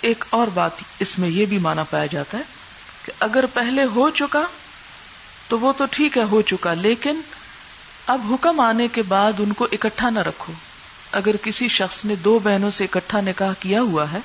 ایک 0.03 0.25
اور 0.31 0.47
بات 0.55 0.71
اس 0.99 1.19
میں 1.19 1.29
یہ 1.29 1.47
بھی 1.47 1.59
مانا 1.59 1.83
پایا 1.83 2.07
جاتا 2.07 2.39
ہے 2.39 2.43
کہ 3.05 3.13
اگر 3.21 3.45
پہلے 3.55 3.85
ہو 3.95 4.11
چکا 4.11 4.43
تو 5.49 5.59
وہ 5.59 5.73
تو 5.73 5.85
ٹھیک 5.91 6.19
ہے، 6.19 6.23
ہو 6.23 6.43
چکا، 6.43 6.75
لیکن 6.75 7.21
اب 8.07 8.21
حکم 8.31 8.61
آنے 8.61 8.89
کے 8.89 9.03
بعد 9.03 9.33
ان 9.39 9.53
کو 9.53 9.69
اکٹھا 9.73 10.11
نہ 10.11 10.19
رکھو۔ 10.19 10.53
اگر 11.13 11.37
کسی 11.43 11.69
شخص 11.69 12.05
نے 12.05 12.17
دو 12.17 12.39
بہنوں 12.39 12.71
سے 12.71 12.85
اکٹھا 12.85 13.21
نکاح 13.21 13.53
کیا 13.61 13.81
ہوا 13.81 14.13
ہے 14.13 14.19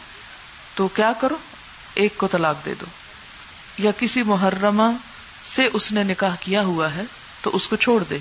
تو 0.75 0.87
کیا 0.87 1.11
کرو؟ 1.21 1.35
ایک 1.93 2.17
کو 2.17 2.27
طلاق 2.27 2.65
دے 2.65 2.73
دو۔ 2.81 2.85
یا 3.77 3.91
کسی 3.97 4.23
محرمہ 4.23 4.91
سے 5.55 5.63
اس 5.73 5.91
نے 5.91 6.03
نکاح 6.03 6.35
کیا 6.39 6.61
ہوا 6.61 6.93
ہے 6.93 7.03
تو 7.41 7.49
اس 7.53 7.67
کو 7.67 7.75
چھوڑ 7.75 8.03
دے۔ 8.09 8.17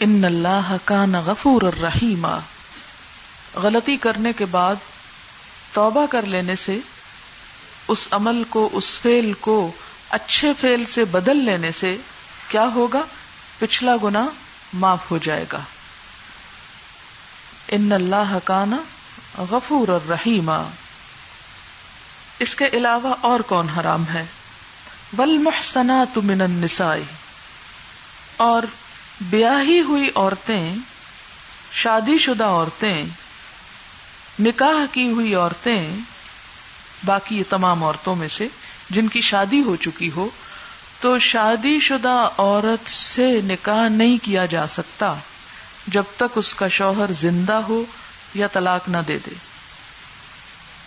ان 0.00 0.24
اللہ 0.24 0.76
کا 0.84 1.04
غفور 1.26 1.62
الرحیم 1.62 2.26
غلطی 3.56 3.96
کرنے 3.96 4.32
کے 4.32 4.44
بعد 4.44 4.74
توبہ 5.72 6.06
کر 6.06 6.22
لینے 6.22 6.56
سے، 6.56 6.78
اس 7.88 8.08
عمل 8.10 8.42
کو، 8.48 8.68
اس 8.72 8.98
فیل 9.00 9.32
کو 9.32 9.72
اچھے 10.10 10.52
فیل 10.60 10.84
سے 10.84 11.04
بدل 11.04 11.36
لینے 11.36 11.72
سے 11.72 11.96
کیا 12.48 12.66
ہوگا؟ 12.74 13.00
پچھلا 13.58 13.96
گنا 14.04 14.26
معاف 14.72 15.10
ہو 15.10 15.18
جائے 15.18 15.44
گا۔ 15.52 15.60
ان 17.68 17.92
اللہ 17.92 18.38
کا 18.44 18.64
غفور 19.38 19.88
الرحیم۔ 19.88 20.50
اس 22.38 22.54
کے 22.54 22.64
علاوہ 22.72 23.14
اور 23.20 23.40
کون 23.40 23.68
حرام 23.68 24.04
ہے؟ 24.14 24.24
والمحسنات 25.16 26.18
من 26.18 26.40
النساء۔ 26.40 26.96
اور 28.36 28.62
بیاہی 29.20 29.80
ہوئی 29.80 30.10
عورتیں، 30.14 30.74
شادی 31.72 32.18
شدہ 32.18 32.44
عورتیں 32.44 33.04
نکاح 34.40 34.86
کی 34.92 35.10
ہوئی 35.10 35.34
عورتیں، 35.34 35.88
باقی 37.04 37.38
یہ 37.38 37.42
تمام 37.48 37.84
عورتوں 37.84 38.14
میں 38.14 38.28
سے، 38.28 38.48
جن 38.90 39.08
کی 39.08 39.20
شادی 39.20 39.60
ہو 39.60 39.76
چکی 39.76 40.10
ہو، 40.16 40.28
تو 41.00 41.18
شادی 41.18 41.80
شدہ 41.80 42.28
عورت 42.38 42.90
سے 42.90 43.40
نکاح 43.44 43.88
نہیں 43.88 44.24
کیا 44.24 44.46
جا 44.46 44.68
سکتا 44.68 45.14
جب 45.86 46.02
تک 46.16 46.24
اس 46.34 46.54
کا 46.54 46.68
شوہر 46.68 47.10
زندہ 47.20 47.52
ہو 47.52 47.84
یا 48.34 48.46
طلاق 48.46 48.88
نہ 48.88 48.96
دے 49.08 49.18
دے۔ 49.26 49.34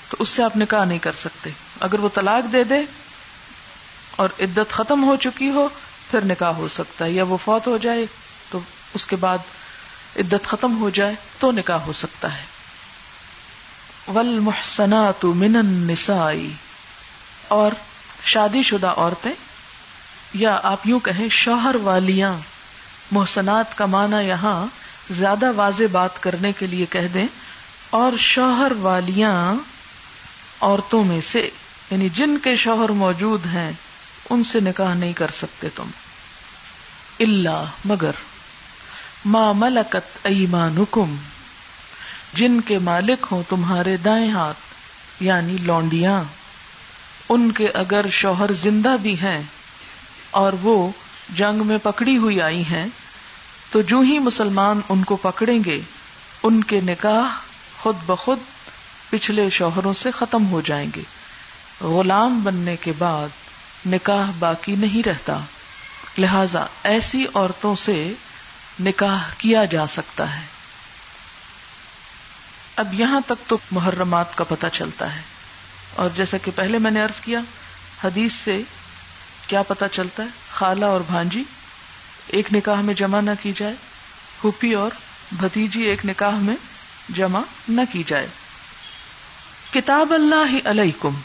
تو 0.09 0.17
اس 0.19 0.29
سے 0.29 0.43
آپ 0.43 0.57
نکاح 0.57 0.85
نہیں 0.85 0.99
کر 0.99 1.11
سکتے۔ 1.11 1.49
اگر 1.79 1.99
وہ 1.99 2.09
طلاق 2.13 2.53
دے 2.53 2.63
دے 2.63 2.81
اور 4.15 4.29
عدت 4.39 4.71
ختم 4.71 5.03
ہو 5.03 5.15
چکی 5.15 5.49
ہو، 5.49 5.69
پھر 6.11 6.25
نکاح 6.25 6.51
ہو 6.51 6.67
سکتا 6.67 7.05
ہے۔ 7.05 7.11
یا 7.11 7.23
وہ 7.23 7.37
فوت 7.45 7.67
ہو 7.67 7.77
جائے 7.77 8.05
تو 8.49 8.59
اس 8.93 9.05
کے 9.05 9.15
بعد 9.15 9.37
عدت 10.15 10.47
ختم 10.47 10.77
ہو 10.77 10.89
جائے 10.89 11.15
تو 11.39 11.51
نکاح 11.51 11.77
ہو 11.77 11.93
سکتا 11.93 12.37
ہے۔ 12.37 12.56
والمحسنات 14.13 15.25
من 15.35 15.55
النساء 15.55 16.33
اور 17.47 17.71
شادی 18.25 18.61
شدہ 18.63 18.93
عورتیں، 18.97 19.31
یا 20.33 20.57
آپ 20.63 20.87
یوں 20.87 20.99
کہیں 20.99 21.27
شوہر 21.29 21.75
والیاں 21.83 22.33
محسنات 23.11 23.77
کا 23.77 23.85
معنی 23.85 24.27
یہاں 24.27 24.65
زیادہ 25.13 25.51
واضح 25.55 25.91
بات 25.91 26.21
کرنے 26.23 26.51
کے 26.59 26.67
لیے 26.67 26.85
کہہ 26.89 27.07
دیں، 27.13 27.25
اور 27.89 28.17
شوہر 28.19 28.71
والیاں 28.81 29.35
عورتوں 30.61 31.03
میں 31.03 31.21
سے 31.31 31.49
یعنی 31.91 32.09
جن 32.15 32.37
کے 32.43 32.55
شوہر 32.55 32.89
موجود 32.97 33.45
ہیں، 33.45 33.71
ان 34.29 34.43
سے 34.43 34.59
نکاح 34.59 34.93
نہیں 34.93 35.13
کر 35.13 35.31
سکتے 35.37 35.67
تم۔ 35.75 35.89
اللہ 37.19 37.63
مگر 37.85 38.15
ما 39.25 39.51
ملکت 39.51 40.27
ایمانکم۔ 40.27 41.15
جن 42.33 42.61
کے 42.61 42.79
مالک 42.79 43.25
ہوں 43.31 43.43
تمہارے 43.49 43.97
دائیں 43.97 44.31
ہاتھ 44.31 44.57
یعنی 45.23 45.57
لونڈیاں۔ 45.61 46.23
ان 47.29 47.51
کے 47.51 47.67
اگر 47.73 48.05
شوہر 48.11 48.53
زندہ 48.53 48.95
بھی 49.01 49.13
ہیں 49.13 49.41
اور 50.31 50.53
وہ 50.61 50.89
جنگ 51.35 51.65
میں 51.65 51.77
پکڑی 51.83 52.17
ہوئی 52.17 52.41
آئی 52.41 52.61
ہیں، 52.61 52.85
تو 53.71 53.81
جو 53.81 53.99
ہی 53.99 54.19
مسلمان 54.19 54.81
ان 54.89 55.03
کو 55.03 55.15
پکڑیں 55.15 55.59
گے، 55.65 55.79
ان 56.43 56.63
کے 56.63 56.81
نکاح 56.81 57.35
خود 57.79 57.95
بخود 58.05 58.39
پچھلے 59.09 59.49
شوہروں 59.49 59.93
سے 59.93 60.11
ختم 60.11 60.47
ہو 60.47 60.61
جائیں 60.61 60.89
گے۔ 60.95 61.01
غلام 61.81 62.43
بننے 62.43 62.75
کے 62.75 62.91
بعد 62.97 63.27
نکاح 63.87 64.31
باقی 64.39 64.75
نہیں 64.75 65.07
رہتا۔ 65.07 65.39
لہذا 66.17 66.65
ایسی 66.83 67.25
عورتوں 67.33 67.75
سے 67.75 68.13
نکاح 68.79 69.17
کیا 69.37 69.65
جا 69.65 69.87
سکتا 69.87 70.35
ہے۔ 70.35 70.56
اب 72.77 72.93
یہاں 72.93 73.19
تک 73.25 73.49
تو 73.49 73.57
محرمات 73.71 74.37
کا 74.37 74.43
پتہ 74.43 74.67
چلتا 74.73 75.15
ہے۔ 75.15 75.21
اور 75.95 76.09
جیسا 76.15 76.37
کہ 76.37 76.51
پہلے 76.55 76.77
میں 76.79 76.91
نے 76.91 77.03
ارض 77.03 77.19
کیا، 77.19 77.39
حدیث 78.03 78.33
سے 78.33 78.61
کیا 79.47 79.61
پتا 79.61 79.87
چلتا 79.87 80.23
ہے؟ 80.23 80.27
خالہ 80.51 80.85
اور 80.85 81.01
بھانجی، 81.07 81.43
ایک 82.27 82.53
نکاح 82.53 82.75
میں 82.75 82.93
جمع 82.93 83.21
نہ 83.21 83.31
کی 83.41 83.53
جائے۔ 83.55 83.73
پھوپھی 84.41 84.73
اور 84.73 84.91
بھتیجی 85.31 85.81
ایک 85.81 86.05
نکاح 86.05 86.35
میں 86.35 86.55
جمع 87.09 87.41
نہ 87.69 87.81
کی 87.91 88.03
جائے۔ 88.07 88.27
کتاب 89.73 90.13
اللہ 90.13 90.69
علیکم، 90.69 91.15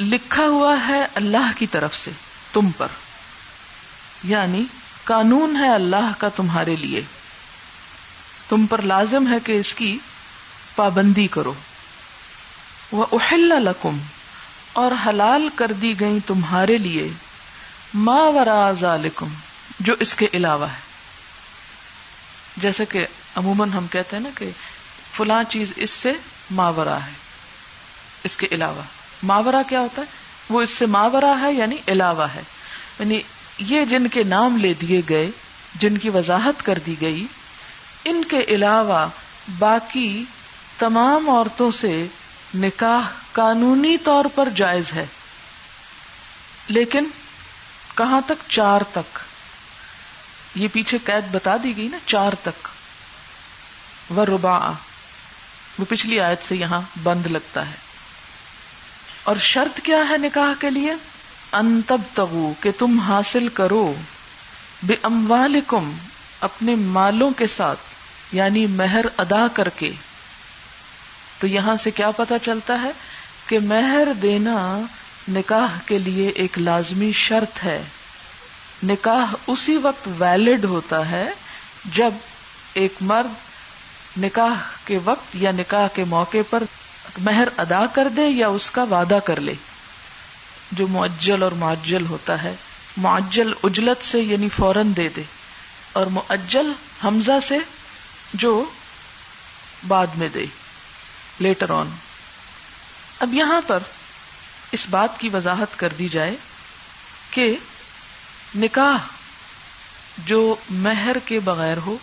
لکھا 0.00 0.44
ہوا 0.44 0.74
ہے 0.88 1.06
اللہ 1.14 1.50
کی 1.56 1.66
طرف 1.66 1.96
سے 1.96 2.10
تم 2.52 2.70
پر۔ 2.76 2.88
یعنی 4.24 4.64
قانون 5.04 5.56
ہے 5.56 5.74
اللہ 5.74 6.12
کا 6.18 6.28
تمہارے 6.28 6.76
لیے۔ 6.76 7.02
تم 8.50 8.66
پر 8.66 8.82
لازم 8.82 9.32
ہے 9.32 9.36
کہ 9.44 9.52
اس 9.52 9.74
کی 9.74 9.98
پابندی 10.76 11.26
کرو۔ 11.26 11.54
وہ 12.92 13.06
اہل 13.12 13.40
لکم 13.40 13.98
اور 14.72 14.90
حلال 15.06 15.48
کر 15.54 15.72
دی 15.72 16.00
گئی 16.00 16.18
تمہارے 16.26 16.78
لیے۔ 16.78 17.08
ما 17.94 18.14
ورا 18.14 18.72
ذالکم 18.72 19.28
جو 19.80 19.94
اس 20.00 20.14
کے 20.14 20.26
علاوہ 20.34 20.66
ہے۔ 20.66 20.78
جیسے 22.56 22.84
کہ 22.84 23.06
عموماً 23.36 23.70
ہم 23.70 23.86
کہتے 23.86 24.16
ہیں 24.16 24.22
نا 24.22 24.28
کہ 24.34 24.50
فلاں 25.12 25.42
چیز 25.44 25.72
اس 25.76 25.90
سے 25.90 26.12
ماورا 26.50 26.96
ہے۔ 26.96 27.12
اس 28.24 28.36
کے 28.36 28.46
علاوہ۔ 28.50 28.82
ماورا 29.22 29.62
کیا 29.68 29.80
ہوتا 29.80 30.02
ہے؟ 30.02 30.06
وہ 30.48 30.62
اس 30.62 30.70
سے 30.70 30.86
ماورا 30.86 31.34
ہے 31.40 31.52
یعنی 31.52 31.76
علاوہ 31.88 32.26
ہے۔ 32.34 32.42
یعنی 32.98 33.20
یہ 33.58 33.84
جن 33.84 34.08
کے 34.08 34.22
نام 34.22 34.56
لے 34.56 34.74
دیے 34.74 35.00
گئے، 35.08 35.30
جن 35.74 35.98
کی 35.98 36.10
وضاحت 36.10 36.66
کر 36.66 36.78
دی 36.86 36.94
گئی 37.00 37.26
ان 38.04 38.24
کے 38.24 38.40
علاوہ 38.48 39.06
باقی 39.58 40.24
تمام 40.78 41.30
عورتوں 41.30 41.70
سے 41.70 42.06
نکاح 42.54 43.08
قانونی 43.32 43.96
طور 43.98 44.24
پر 44.34 44.48
جائز 44.56 44.92
ہے۔ 44.92 45.06
لیکن 46.68 47.04
کہاں 47.94 48.20
تک؟ 48.26 48.50
چار 48.50 48.80
تک۔ 48.92 49.18
یہ 50.54 50.68
پیچھے 50.72 50.98
قید 51.04 51.24
بتا 51.30 51.56
دی 51.62 51.76
گئی 51.76 51.88
نا، 51.88 51.98
چار 52.06 52.32
تک۔ 52.42 52.68
و 54.16 54.26
ربا 54.26 54.72
وہ 55.78 55.84
پچھلی 55.88 56.20
آیت 56.20 56.48
سے 56.48 56.56
یہاں 56.56 56.80
بند 57.02 57.26
لگتا 57.26 57.66
ہے۔ 57.66 57.74
اور 59.24 59.36
شرط 59.36 59.80
کیا 59.84 60.08
ہے 60.10 60.18
نکاح 60.18 60.60
کے 60.60 60.70
لیے؟ 60.70 60.94
انتب 61.52 62.00
تبو 62.14 62.52
کہ 62.60 62.70
تم 62.78 62.98
حاصل 62.98 63.48
کرو۔ 63.48 63.94
بے 64.82 64.94
اموالکم 65.02 65.92
اپنے 66.40 66.74
مالوں 66.74 67.30
کے 67.30 67.46
ساتھ 67.56 67.78
یعنی 68.32 68.66
مہر 68.66 69.04
ادا 69.16 69.46
کر 69.52 69.68
کے۔ 69.68 69.90
تو 71.40 71.46
یہاں 71.46 71.76
سے 71.76 71.90
کیا 71.90 72.10
پتا 72.10 72.38
چلتا 72.38 72.82
ہے 72.82 72.90
کہ 73.46 73.58
مہر 73.58 74.08
دینا 74.22 74.80
نکاح 75.28 75.78
کے 75.86 75.98
لیے 75.98 76.28
ایک 76.28 76.58
لازمی 76.58 77.12
شرط 77.12 77.64
ہے۔ 77.64 77.82
نکاح 78.82 79.34
اسی 79.46 79.76
وقت 79.76 80.08
ویلڈ 80.18 80.64
ہوتا 80.64 81.10
ہے 81.10 81.28
جب 81.94 82.10
ایک 82.74 82.92
مرد 83.00 83.32
نکاح 84.20 84.70
کے 84.84 84.98
وقت 85.04 85.36
یا 85.36 85.50
نکاح 85.52 85.86
کے 85.94 86.04
موقع 86.04 86.38
پر 86.50 86.62
مہر 87.18 87.48
ادا 87.56 87.86
کر 87.86 88.08
دے 88.08 88.26
یا 88.28 88.48
اس 88.48 88.70
کا 88.70 88.82
وعدہ 88.82 89.18
کر 89.24 89.40
لے۔ 89.40 89.54
جو 90.72 90.86
معجل 90.86 91.42
اور 91.42 91.52
معجل 91.52 92.06
ہوتا 92.06 92.42
ہے 92.42 92.54
معجل 92.96 93.52
اجلت 93.62 94.04
سے 94.04 94.20
یعنی 94.20 94.48
فوراً 94.56 94.92
دے 94.96 95.08
دے۔ 95.16 95.22
اور 95.92 96.06
معجل 96.06 96.72
حمزہ 97.04 97.40
سے 97.42 97.58
جو 98.34 98.64
بعد 99.88 100.06
میں 100.06 100.28
دے 100.28 100.46
لیٹر 101.40 101.70
آن 101.70 101.88
اب 103.20 103.34
یہاں 103.34 103.60
پر 103.66 103.78
اس 104.72 104.86
بات 104.90 105.18
کی 105.18 105.28
وضاحت 105.28 105.78
کر 105.78 105.88
دی 105.88 106.08
جائے 106.08 106.36
کہ 107.30 107.56
نکاح 108.56 108.96
جو 110.18 110.54
مہر 110.70 111.16
کے 111.24 111.40
بغیر 111.40 111.76
ہو 111.76 111.96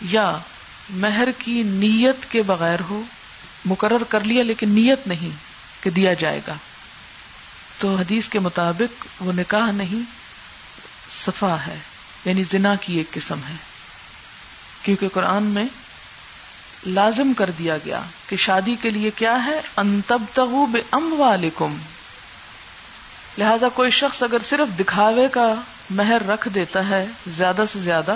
یا 0.00 0.38
مہر 0.90 1.28
کی 1.38 1.62
نیت 1.62 2.32
کے 2.32 2.42
بغیر 2.42 2.80
ہو، 2.80 3.02
مقرر 3.64 4.04
کر 4.08 4.20
لیا 4.20 4.42
لیکن 4.42 4.70
نیت 4.70 5.06
نہیں 5.06 5.30
کہ 5.80 5.90
دیا 5.90 6.12
جائے 6.12 6.40
گا، 6.46 6.54
تو 7.78 7.96
حدیث 7.96 8.28
کے 8.28 8.38
مطابق 8.38 9.04
وہ 9.20 9.32
نکاح 9.32 9.70
نہیں، 9.70 10.02
صفا 11.26 11.56
ہے۔ 11.66 11.78
یعنی 12.24 12.42
زنا 12.50 12.74
کی 12.74 12.96
ایک 12.96 13.10
قسم 13.10 13.38
ہے۔ 13.48 13.54
کیونکہ 14.82 15.08
قرآن 15.08 15.42
میں 15.42 15.64
لازم 16.86 17.32
کر 17.32 17.50
دیا 17.58 17.76
گیا 17.76 18.00
کہ 18.28 18.36
شادی 18.36 18.76
کے 18.82 18.90
لیے 18.90 19.10
کیا 19.16 19.44
ہے؟ 19.46 19.60
انتب 19.76 20.22
تغو 20.34 20.66
بے 20.66 20.80
ام 20.90 21.12
والم 21.18 21.76
لہذا 23.38 23.68
کوئی 23.68 23.90
شخص 23.90 24.22
اگر 24.22 24.38
صرف 24.44 24.78
دکھاوے 24.78 25.26
کا 25.32 25.54
مہر 25.90 26.26
رکھ 26.26 26.48
دیتا 26.54 26.88
ہے 26.88 27.04
زیادہ 27.26 27.64
سے 27.72 27.78
زیادہ 27.78 28.14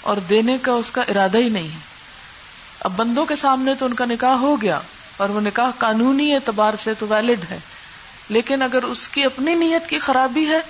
اور 0.00 0.16
دینے 0.16 0.56
کا 0.62 0.72
اس 0.72 0.90
کا 0.90 1.02
ارادہ 1.08 1.38
ہی 1.38 1.48
نہیں 1.48 1.68
ہے۔ 1.68 1.78
اب 2.80 2.92
بندوں 2.96 3.24
کے 3.26 3.36
سامنے 3.36 3.74
تو 3.74 3.86
ان 3.86 3.94
کا 3.94 4.04
نکاح 4.04 4.34
ہو 4.34 4.62
گیا 4.62 4.80
اور 5.16 5.28
وہ 5.28 5.40
نکاح 5.40 5.70
قانونی 5.78 6.34
اعتبار 6.34 6.74
سے 6.82 6.94
تو 6.94 7.06
ویلڈ 7.06 7.50
ہے، 7.50 7.58
لیکن 8.28 8.62
اگر 8.62 8.82
اس 8.82 9.08
کی 9.08 9.24
اپنی 9.24 9.54
نیت 9.54 9.88
کی 9.90 9.98
خرابی 9.98 10.46
ہے 10.46 10.60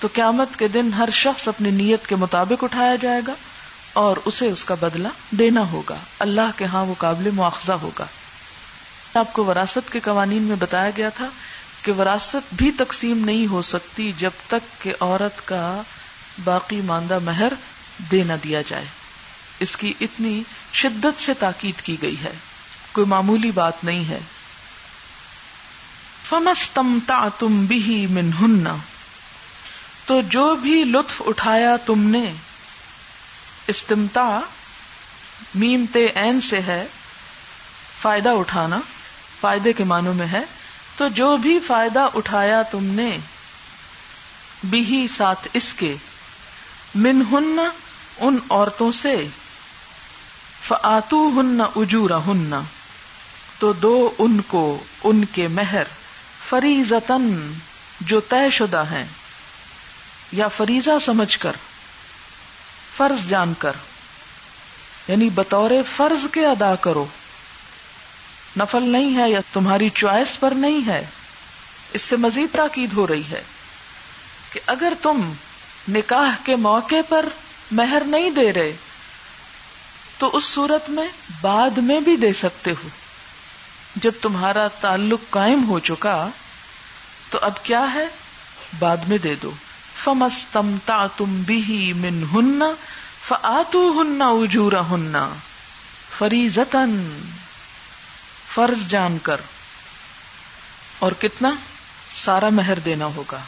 تو 0.00 0.08
قیامت 0.14 0.58
کے 0.58 0.68
دن 0.68 0.90
ہر 0.98 1.08
شخص 1.12 1.48
اپنی 1.48 1.70
نیت 1.70 2.06
کے 2.06 2.16
مطابق 2.16 2.64
اٹھایا 2.64 2.96
جائے 2.96 3.20
گا 3.26 3.32
اور 3.92 4.16
اسے 4.24 4.46
اس 4.46 4.64
کا 4.64 4.74
بدلہ 4.80 5.08
دینا 5.30 5.60
ہوگا۔ 5.60 5.96
اللہ 6.18 6.50
کے 6.56 6.64
ہاں 6.64 6.84
وہ 6.84 6.94
قابل 6.98 7.30
مواخذہ 7.30 7.72
ہوگا۔ 7.72 8.04
آپ 9.14 9.32
کو 9.32 9.44
وراثت 9.44 9.92
کے 9.92 10.00
قوانین 10.00 10.42
میں 10.42 10.56
بتایا 10.56 10.90
گیا 10.96 11.08
تھا 11.08 11.28
کہ 11.82 11.92
وراثت 11.92 12.54
بھی 12.54 12.70
تقسیم 12.70 13.24
نہیں 13.24 13.46
ہو 13.46 13.62
سکتی 13.62 14.12
جب 14.18 14.30
تک 14.46 14.82
کہ 14.82 14.92
عورت 15.00 15.48
کا 15.48 15.82
باقی 16.44 16.80
ماندہ 16.84 17.18
مہر 17.22 17.52
دے 18.12 18.22
نہ 18.24 18.32
دیا 18.44 18.62
جائے۔ 18.62 18.84
اس 19.60 19.76
کی 19.76 19.94
اتنی 20.00 20.42
شدت 20.72 21.20
سے 21.20 21.34
تاکید 21.34 21.80
کی 21.80 21.96
گئی 22.02 22.16
ہے۔ 22.24 22.32
کوئی 22.92 23.06
معمولی 23.06 23.50
بات 23.50 23.84
نہیں 23.84 24.08
ہے۔ 24.08 24.18
فمستمتا 26.28 27.28
تم 27.38 27.64
بھی 27.64 28.06
من 28.10 28.30
ہننا 28.40 28.76
تو 30.06 30.20
جو 30.20 30.54
بھی 30.54 30.84
لطف 30.84 31.22
اٹھایا 31.26 31.76
تم 31.86 32.00
نے 32.00 32.32
استمتا 33.68 34.40
میم 35.54 35.84
تے 35.92 36.06
این 36.14 36.40
سے 36.40 36.60
ہے، 36.60 36.84
فائدہ 38.02 38.28
اٹھانا، 38.28 38.80
فائدے 39.40 39.72
کے 39.72 39.84
معنوں 39.84 40.14
میں 40.14 40.26
ہے، 40.32 40.42
تو 40.96 41.08
جو 41.08 41.36
بھی 41.36 41.58
فائدہ 41.66 42.06
اٹھایا 42.14 42.62
تم 42.62 42.84
نے 42.84 43.18
بھی 44.64 45.06
ساتھ 45.16 45.48
اس 45.52 45.72
کے 45.72 45.96
من 46.94 47.22
ہن 47.32 47.58
ان 48.18 48.38
عورتوں 48.50 48.92
سے 48.92 49.16
فاتو 50.68 51.30
ہن 51.36 51.60
اجورا 51.76 52.18
ہن 52.18 52.54
تو 53.58 53.72
دو 53.72 54.14
ان 54.18 54.40
کو، 54.48 54.84
ان 55.04 55.24
کے 55.24 55.48
مہر 55.48 55.82
فریزتن 56.48 57.52
جو 58.00 58.20
طے 58.20 58.50
شدہ 58.50 58.82
ہیں۔ 58.90 59.04
یا 60.34 60.48
فریضہ 60.48 60.90
سمجھ 61.04 61.38
کر، 61.38 61.52
فرض 62.96 63.28
جان 63.28 63.54
کر 63.58 63.72
یعنی 65.08 65.28
بطور 65.28 65.70
فرض 65.96 66.26
کے 66.32 66.46
ادا 66.46 66.74
کرو۔ 66.74 67.06
نفل 68.56 68.82
نہیں 68.82 69.16
ہے 69.16 69.30
یا 69.30 69.40
تمہاری 69.52 69.90
چوائس 69.94 70.40
پر 70.40 70.50
نہیں 70.50 70.86
ہے، 70.86 71.04
اس 71.92 72.02
سے 72.02 72.16
مزید 72.16 72.56
تاکید 72.56 72.92
ہو 72.92 73.06
رہی 73.06 73.22
ہے 73.30 73.42
کہ 74.52 74.60
اگر 74.66 74.92
تم 75.02 75.32
نکاح 75.88 76.30
کے 76.44 76.56
موقع 76.56 77.02
پر 77.08 77.26
مہر 77.72 78.02
نہیں 78.06 78.30
دے 78.30 78.52
رہے، 78.52 78.76
تو 80.18 80.30
اس 80.32 80.44
صورت 80.44 80.90
میں 80.90 81.08
بعد 81.40 81.70
میں 81.70 82.00
بھی 82.00 82.16
دے 82.16 82.32
سکتے 82.32 82.70
ہو۔ 82.70 82.88
جب 83.96 84.12
تمہارا 84.22 84.68
تعلق 84.68 85.30
قائم 85.30 85.68
ہو 85.68 85.78
چکا، 85.78 86.28
تو 87.30 87.38
اب 87.42 87.64
کیا 87.64 87.94
ہے؟ 87.94 88.06
بعد 88.78 88.96
میں 88.96 89.18
دے 89.18 89.34
دو۔ 89.42 89.50
فمستم 90.04 90.76
تا 90.84 91.06
تم 91.06 91.42
بھی 91.46 91.92
من 91.96 92.24
ہن 92.34 92.62
فاتو 93.28 94.02
ہن 94.02 94.22
اجورا 94.22 94.80
ہن 94.80 95.32
فریزتن 96.18 97.20
فرض 98.54 98.88
جان 98.88 99.18
کر۔ 99.22 99.36
اور 100.98 101.12
کتنا؟ 101.18 101.50
سارا 102.24 102.48
مہر 102.48 102.78
دینا 102.78 103.04
ہوگا۔ 103.04 103.38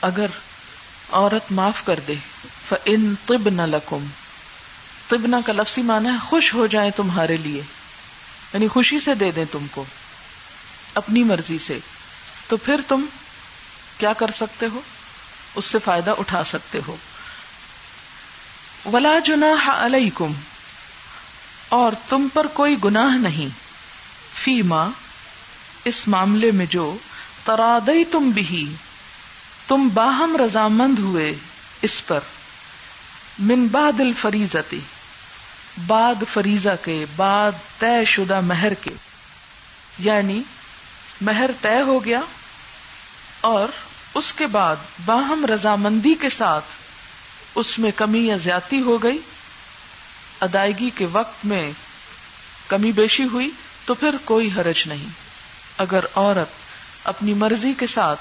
اگر 0.00 0.26
عورت 1.12 1.52
معاف 1.52 1.84
کر 1.84 2.00
دے 2.08 2.14
فن 2.68 3.14
طب 3.26 3.48
نہ 3.48 3.62
لکم 3.62 4.06
طبنا 5.08 5.40
کا 5.46 5.52
لفظی 5.52 5.82
مانا 5.82 6.12
ہے 6.12 6.18
خوش 6.18 6.54
ہو 6.54 6.66
جائیں 6.66 6.90
تمہارے 6.90 7.36
لیے۔ 7.36 7.62
یعنی 8.54 8.68
خوشی 8.68 9.00
سے 9.00 9.14
دے 9.14 9.30
دیں 9.30 9.44
تم 9.52 9.66
کو۔ 9.70 9.84
اپنی 10.94 11.22
مرضی 11.22 11.58
سے۔ 11.58 11.78
تو 12.48 12.56
پھر 12.56 12.80
تم 12.88 13.04
کیا 13.98 14.12
کر 14.12 14.30
سکتے 14.36 14.66
ہو؟ 14.72 14.80
اس 15.54 15.64
سے 15.64 15.78
فائدہ 15.84 16.14
اٹھا 16.18 16.44
سکتے 16.44 16.80
ہو۔ 16.86 16.96
ولا 18.92 19.18
جنا 19.24 19.86
علیکم 19.86 20.32
اور 21.68 21.92
تم 22.08 22.26
پر 22.34 22.46
کوئی 22.46 22.76
گناہ 22.84 23.16
نہیں۔ 23.16 23.48
فی 24.44 24.62
ماں 24.62 24.88
اس 25.84 26.08
معاملے 26.08 26.50
میں 26.50 26.66
جو 26.66 26.96
ترادئی 27.44 28.04
تم 28.04 28.30
بھی 28.30 28.74
تم 29.66 29.88
باہم 29.94 30.36
رضامند 30.44 30.98
ہوئے 30.98 31.34
اس 31.82 32.06
پر۔ 32.06 32.20
من 33.38 33.66
بعد 33.66 34.00
الفریزتی 34.00 34.80
بعد 35.86 36.14
فریضہ 36.32 36.84
کے 36.84 37.06
بعد 37.16 37.52
طے 37.78 38.04
شدہ 38.06 38.40
مہر 38.40 38.74
کے۔ 38.74 38.90
یعنی 39.98 40.42
مہر 41.20 41.50
طے 41.60 41.80
ہو 41.80 42.04
گیا 42.04 42.20
اور 43.40 43.68
اس 44.14 44.32
کے 44.32 44.46
بعد 44.46 44.76
باہم 45.04 45.46
رضامندی 45.46 46.14
کے 46.14 46.28
ساتھ 46.28 46.64
اس 47.54 47.78
میں 47.78 47.90
کمی 47.96 48.26
یا 48.26 48.36
زیادتی 48.36 48.80
ہو 48.80 49.02
گئی۔ 49.02 49.18
ادائیگی 50.40 50.90
کے 50.94 51.06
وقت 51.12 51.44
میں 51.44 51.72
کمی 52.68 52.92
بیشی 52.92 53.24
ہوئی 53.24 53.50
تو 53.84 53.94
پھر 53.94 54.14
کوئی 54.24 54.50
حرج 54.56 54.82
نہیں۔ 54.86 55.08
اگر 55.78 56.04
عورت 56.16 56.48
اپنی 57.04 57.34
مرضی 57.34 57.72
کے 57.78 57.86
ساتھ 57.86 58.20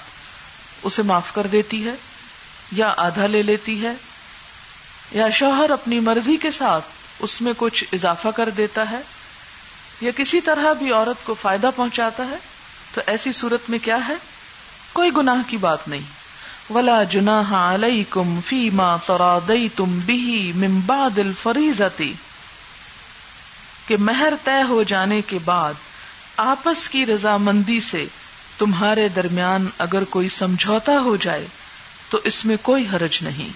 اسے 0.84 1.02
معاف 1.02 1.34
کر 1.34 1.48
دیتی 1.48 1.86
ہے 1.86 1.94
یا 2.72 2.94
آدھا 2.98 3.28
لے 3.28 3.42
لیتی 3.42 3.84
ہے 3.84 3.94
یا 5.12 5.30
شوہر 5.30 5.70
اپنی 5.70 6.00
مرضی 6.00 6.38
کے 6.38 6.52
ساتھ 6.52 6.86
اس 7.20 7.42
میں 7.42 7.54
کچھ 7.58 7.84
اضافہ 7.94 8.28
کر 8.36 8.50
دیتا 8.50 8.92
ہے 8.92 9.00
یا 10.02 10.12
کسی 10.16 10.42
طرح 10.42 10.74
بھی 10.74 10.92
عورت 10.92 11.26
کو 11.26 11.36
فائدہ 11.42 11.70
پہنچاتا 11.76 12.28
ہے 12.30 12.36
تو 12.94 13.02
ایسی 13.08 13.32
صورت 13.32 13.70
میں 13.70 13.80
کیا 13.80 13.98
ہے؟ 14.08 14.14
کوئی 14.94 15.10
گناہ 15.18 15.42
کی 15.48 15.58
بات 15.58 15.88
نہیں۔ 15.88 16.20
ولا 16.74 17.04
جنا 17.04 17.42
علیکم 17.76 18.40
فی 18.46 18.70
ما 18.70 18.96
ترادیتم 19.06 20.00
به 20.06 20.52
من 20.56 20.80
بعد 20.80 21.18
الفریضتی 21.18 22.14
کہ 23.88 23.98
مہر 23.98 24.34
طے 24.44 24.64
ہو 24.70 24.84
جانے 24.84 25.22
کے 25.22 25.40
بعد 25.46 25.74
آپس 26.38 26.90
کی 26.90 27.06
رضامندی 27.06 27.80
سے 27.80 28.06
تمہارے 28.58 29.08
درمیان 29.08 29.68
اگر 29.78 30.04
کوئی 30.04 30.30
سمجھوتا 30.30 30.92
ہو 30.92 31.16
جائے 31.16 31.48
تو 32.10 32.20
اس 32.24 32.46
میں 32.46 32.58
کوئی 32.62 32.86
حرج 32.94 33.20
نہیں۔ 33.22 33.50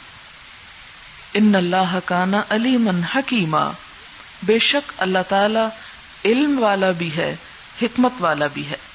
ان 1.33 1.55
اللہ 1.55 1.99
کانا 2.05 2.41
علی 2.49 2.77
من 2.77 3.01
حکیمہ 3.15 3.71
بے 4.43 4.59
شک 4.59 4.91
اللہ 4.97 5.29
تعالی 5.29 5.65
علم 6.25 6.59
والا 6.59 6.91
بھی 6.91 7.15
ہے، 7.15 7.35
حکمت 7.81 8.11
والا 8.19 8.47
بھی 8.47 8.67
ہے۔ 8.69 8.92